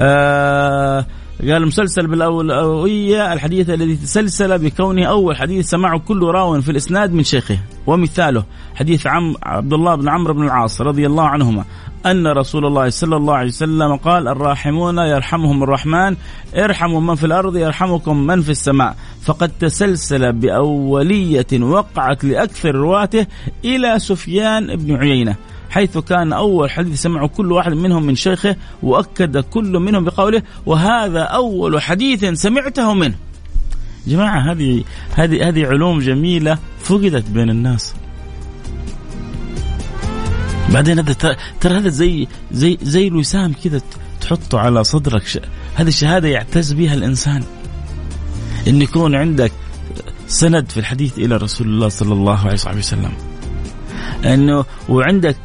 آه 0.00 1.06
قال 1.40 1.66
مسلسل 1.66 2.06
بالأولوية 2.06 3.32
الحديث 3.32 3.70
الذي 3.70 3.96
تسلسل 3.96 4.58
بكونه 4.58 5.06
أول 5.06 5.36
حديث 5.36 5.68
سمعه 5.68 5.98
كل 5.98 6.22
راو 6.22 6.60
في 6.60 6.70
الإسناد 6.70 7.12
من 7.12 7.22
شيخه 7.22 7.58
ومثاله 7.86 8.44
حديث 8.74 9.06
عم 9.06 9.34
عبد 9.42 9.72
الله 9.72 9.94
بن 9.94 10.08
عمرو 10.08 10.34
بن 10.34 10.42
العاص 10.42 10.80
رضي 10.80 11.06
الله 11.06 11.24
عنهما 11.24 11.64
أن 12.06 12.26
رسول 12.26 12.66
الله 12.66 12.90
صلى 12.90 13.16
الله 13.16 13.34
عليه 13.34 13.48
وسلم 13.48 13.96
قال 13.96 14.28
الراحمون 14.28 14.98
يرحمهم 14.98 15.62
الرحمن 15.62 16.16
ارحموا 16.56 17.00
من 17.00 17.14
في 17.14 17.26
الأرض 17.26 17.56
يرحمكم 17.56 18.26
من 18.26 18.40
في 18.40 18.50
السماء. 18.50 18.96
فقد 19.22 19.48
تسلسل 19.60 20.32
بأولية 20.32 21.46
وقعت 21.60 22.24
لأكثر 22.24 22.74
رواته 22.74 23.26
إلى 23.64 23.98
سفيان 23.98 24.76
بن 24.76 24.96
عيينة. 24.96 25.36
حيث 25.70 25.98
كان 25.98 26.32
أول 26.32 26.70
حديث 26.70 27.02
سمعه 27.02 27.28
كل 27.28 27.52
واحد 27.52 27.72
منهم 27.72 28.02
من 28.06 28.14
شيخه 28.14 28.56
وأكد 28.82 29.38
كل 29.38 29.72
منهم 29.72 30.04
بقوله 30.04 30.42
وهذا 30.66 31.20
أول 31.20 31.82
حديث 31.82 32.24
سمعته 32.24 32.94
منه. 32.94 33.14
جماعة 34.06 34.52
هذه 34.52 34.84
هذه 35.14 35.48
هذه 35.48 35.66
علوم 35.66 35.98
جميلة 35.98 36.58
فقدت 36.82 37.30
بين 37.30 37.50
الناس. 37.50 37.94
بعدين 40.72 40.98
هذا 40.98 41.12
ترى 41.60 41.78
هذا 41.78 41.88
زي 41.88 42.26
زي 42.52 42.78
زي 42.82 43.08
الوسام 43.08 43.52
كذا 43.64 43.80
تحطه 44.20 44.58
على 44.58 44.84
صدرك. 44.84 45.26
ش... 45.26 45.38
هذه 45.74 45.88
الشهادة 45.88 46.28
يعتز 46.28 46.72
بها 46.72 46.94
الإنسان. 46.94 47.42
أن 48.68 48.82
يكون 48.82 49.14
عندك 49.14 49.52
سند 50.26 50.70
في 50.70 50.80
الحديث 50.80 51.18
إلى 51.18 51.36
رسول 51.36 51.66
الله 51.66 51.88
صلى 51.88 52.12
الله 52.12 52.38
عليه 52.38 52.78
وسلم. 52.78 53.12
أنه 54.24 54.64
وعندك 54.88 55.36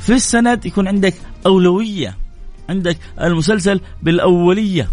في 0.00 0.14
السند 0.14 0.66
يكون 0.66 0.88
عندك 0.88 1.14
أولوية 1.46 2.16
عندك 2.68 2.98
المسلسل 3.20 3.80
بالأولية 4.02 4.88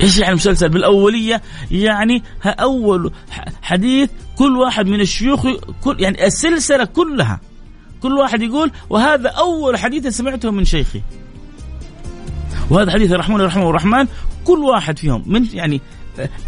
إيش 0.00 0.18
يعني 0.18 0.34
مسلسل 0.34 0.68
بالأولية؟ 0.68 1.42
يعني 1.70 2.22
أول 2.44 3.12
حديث 3.62 4.10
كل 4.36 4.56
واحد 4.56 4.86
من 4.86 5.00
الشيوخ 5.00 5.46
كل 5.80 5.96
يعني 6.00 6.26
السلسلة 6.26 6.84
كلها 6.84 7.40
كل 8.02 8.12
واحد 8.12 8.42
يقول 8.42 8.70
وهذا 8.90 9.28
أول 9.28 9.78
حديث 9.78 10.06
سمعته 10.06 10.50
من 10.50 10.64
شيخي. 10.64 11.02
وهذا 12.70 12.90
حديث 12.90 13.12
الرحمن 13.12 13.40
الرحمن 13.40 13.62
الرحمن 13.62 14.06
كل 14.44 14.58
واحد 14.58 14.98
فيهم 14.98 15.22
من 15.26 15.46
يعني 15.52 15.80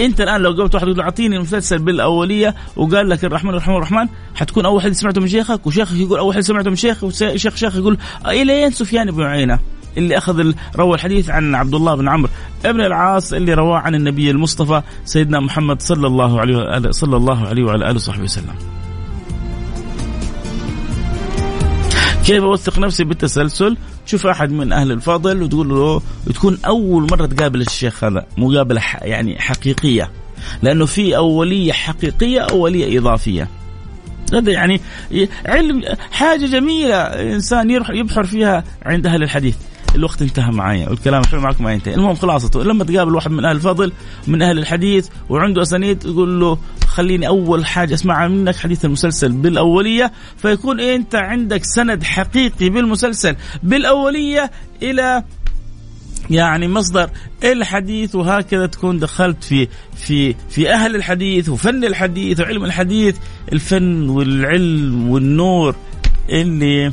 انت 0.00 0.20
الآن 0.20 0.40
لو 0.40 0.50
قلت 0.50 0.74
واحد 0.74 0.88
يقول 0.88 1.00
أعطيني 1.00 1.36
المسلسل 1.36 1.78
بالأولية 1.78 2.54
وقال 2.76 3.08
لك 3.08 3.24
الرحمن 3.24 3.50
الرحمن 3.50 3.74
الرحمن 3.74 4.08
حتكون 4.34 4.66
أول 4.66 4.82
حديث 4.82 4.98
سمعته 5.00 5.20
من 5.20 5.28
شيخك 5.28 5.66
وشيخك 5.66 5.96
يقول 5.96 6.18
أول 6.18 6.34
حديث 6.34 6.46
سمعته 6.46 6.70
من 6.70 6.76
شيخ 6.76 7.04
وشيخ 7.04 7.56
شيخ 7.56 7.76
يقول 7.76 7.98
الين 8.26 8.70
سفيان 8.70 9.10
بن 9.10 9.22
عيينة 9.22 9.58
اللي 9.96 10.18
أخذ 10.18 10.52
روى 10.76 10.94
الحديث 10.94 11.30
عن 11.30 11.54
عبد 11.54 11.74
الله 11.74 11.94
بن 11.94 12.08
عمرو 12.08 12.30
ابن 12.64 12.80
العاص 12.80 13.32
اللي 13.32 13.54
رواه 13.54 13.78
عن 13.78 13.94
النبي 13.94 14.30
المصطفى 14.30 14.82
سيدنا 15.04 15.40
محمد 15.40 15.82
صلى 15.82 16.06
الله 16.06 16.40
عليه 16.40 16.56
وآله 16.56 16.90
صلى 16.90 17.16
الله 17.16 17.48
عليه 17.48 17.64
وعلى 17.64 17.84
اله 17.84 17.94
وصحبه 17.94 18.24
وسلم. 18.24 18.54
كيف 22.26 22.42
أوثق 22.42 22.78
نفسي 22.78 23.04
بالتسلسل؟ 23.04 23.76
تشوف 24.10 24.26
أحد 24.26 24.52
من 24.52 24.72
أهل 24.72 24.92
الفضل 24.92 25.42
وتقول 25.42 25.68
له 25.68 26.02
تكون 26.34 26.58
أول 26.66 27.02
مرة 27.10 27.26
تقابل 27.26 27.60
الشيخ 27.60 28.04
هذا 28.04 28.26
مقابلة 28.36 28.82
يعني 29.02 29.38
حقيقية 29.38 30.10
لأنه 30.62 30.86
في 30.86 31.16
أولية 31.16 31.72
حقيقية 31.72 32.40
أولية 32.40 32.98
إضافية. 32.98 33.48
هذا 34.32 34.52
يعني 34.52 34.80
علم 35.46 35.82
حاجة 36.10 36.46
جميلة 36.46 36.96
إنسان 36.96 37.70
يبحر 37.70 38.24
فيها 38.24 38.64
عند 38.82 39.06
أهل 39.06 39.22
الحديث. 39.22 39.56
الوقت 39.94 40.22
انتهى 40.22 40.50
معي 40.50 40.86
والكلام 40.86 41.20
الحلو 41.20 41.40
معكم 41.40 41.64
ما 41.64 41.72
ينتهي. 41.72 41.94
المهم 41.94 42.14
خلاصته 42.14 42.62
لما 42.62 42.84
تقابل 42.84 43.14
واحد 43.14 43.30
من 43.30 43.44
أهل 43.44 43.56
الفضل 43.56 43.92
من 44.26 44.42
أهل 44.42 44.58
الحديث 44.58 45.08
وعنده 45.28 45.62
أسانيد 45.62 45.98
تقول 45.98 46.40
له 46.40 46.58
خليني 46.86 47.28
أول 47.28 47.66
حاجة 47.66 47.94
اسمعها 47.94 48.28
منك 48.28 48.56
حديث 48.56 48.84
المسلسل 48.84 49.32
بالأولية 49.32 50.12
فيكون 50.36 50.80
أنت 50.80 51.14
عندك 51.14 51.64
سند 51.64 52.02
حقيقي 52.02 52.68
بالمسلسل. 52.68 53.36
بالأولية 53.62 54.50
إلى 54.82 55.24
يعني 56.30 56.68
مصدر 56.68 57.10
الحديث 57.44 58.14
وهكذا 58.14 58.66
تكون 58.66 58.98
دخلت 58.98 59.44
في 59.44 59.68
في 59.96 60.34
في 60.50 60.72
أهل 60.72 60.96
الحديث 60.96 61.48
وفن 61.48 61.84
الحديث 61.84 62.40
وعلم 62.40 62.64
الحديث 62.64 63.16
الفن 63.52 64.08
والعلم 64.08 65.10
والنور 65.10 65.76
اللي 66.30 66.92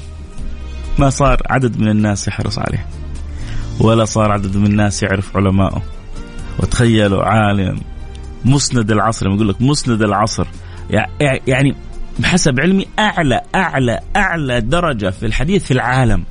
ما 1.00 1.10
صار 1.10 1.42
عدد 1.50 1.80
من 1.80 1.90
الناس 1.90 2.28
يحرص 2.28 2.60
عليه. 2.60 2.86
ولا 3.80 4.06
صار 4.06 4.32
عدد 4.32 4.58
من 4.58 4.66
الناس 4.66 5.04
يعرف 5.04 5.38
علمائه 5.38 5.82
وتخيلوا 6.60 7.24
عالم 7.24 7.82
مسند 8.46 8.92
العصر 8.92 9.28
يقول 9.28 9.50
لك 9.50 9.62
مسند 9.62 10.02
العصر 10.02 10.48
يعني 11.48 11.76
بحسب 12.20 12.60
علمي 12.60 12.88
أعلى 13.00 13.42
أعلى 13.56 14.00
أعلى 14.16 14.62
درجة 14.62 15.10
في 15.10 15.26
الحديث 15.26 15.66
في 15.66 15.72
العالم. 15.72 16.24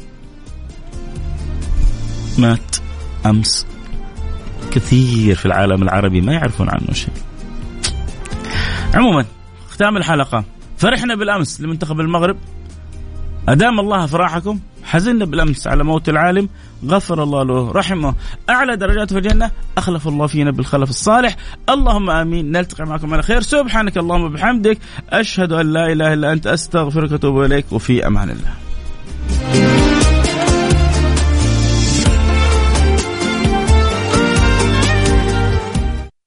مات 2.39 2.77
أمس 3.27 3.67
كثير 4.71 5.35
في 5.35 5.47
العالم 5.47 5.83
العربي 5.83 6.21
ما 6.21 6.33
يعرفون 6.33 6.69
عنه 6.71 6.93
شيء. 6.93 7.15
عموما 8.95 9.25
ختام 9.69 9.97
الحلقة. 9.97 10.45
فرحنا 10.79 11.15
بالأمس 11.15 11.61
لمنتخب 11.61 12.01
المغرب. 12.01 12.37
أدام 13.49 13.81
الله 13.81 14.05
أفراحكم 14.05 14.59
حزنا 14.85 15.25
بالأمس 15.25 15.67
على 15.67 15.85
موت 15.85 16.09
العالم 16.09 16.49
غفر 16.87 17.23
الله 17.23 17.43
له 17.43 17.73
رحمه. 17.73 18.15
أعلى 18.51 18.77
درجاته 18.77 19.13
في 19.13 19.19
الجنة 19.19 19.51
أخلف 19.79 20.09
الله 20.09 20.27
فينا 20.27 20.51
بالخلف 20.51 20.91
الصالح. 20.91 21.37
اللهم 21.69 22.11
آمين. 22.11 22.53
نلتقي 22.53 22.85
معكم 22.85 23.15
على 23.15 23.23
خير. 23.23 23.41
سبحانك 23.43 23.99
اللهم 23.99 24.23
وبحمدك 24.23 24.79
أشهد 25.11 25.53
أن 25.53 25.73
لا 25.73 25.93
إله 25.93 26.13
إلا 26.13 26.33
أنت 26.33 26.47
أستغفرك 26.47 27.13
وأتوب 27.13 27.43
إليك 27.43 27.73
وفي 27.73 28.07
أمان 28.07 28.31
الله. 28.31 28.66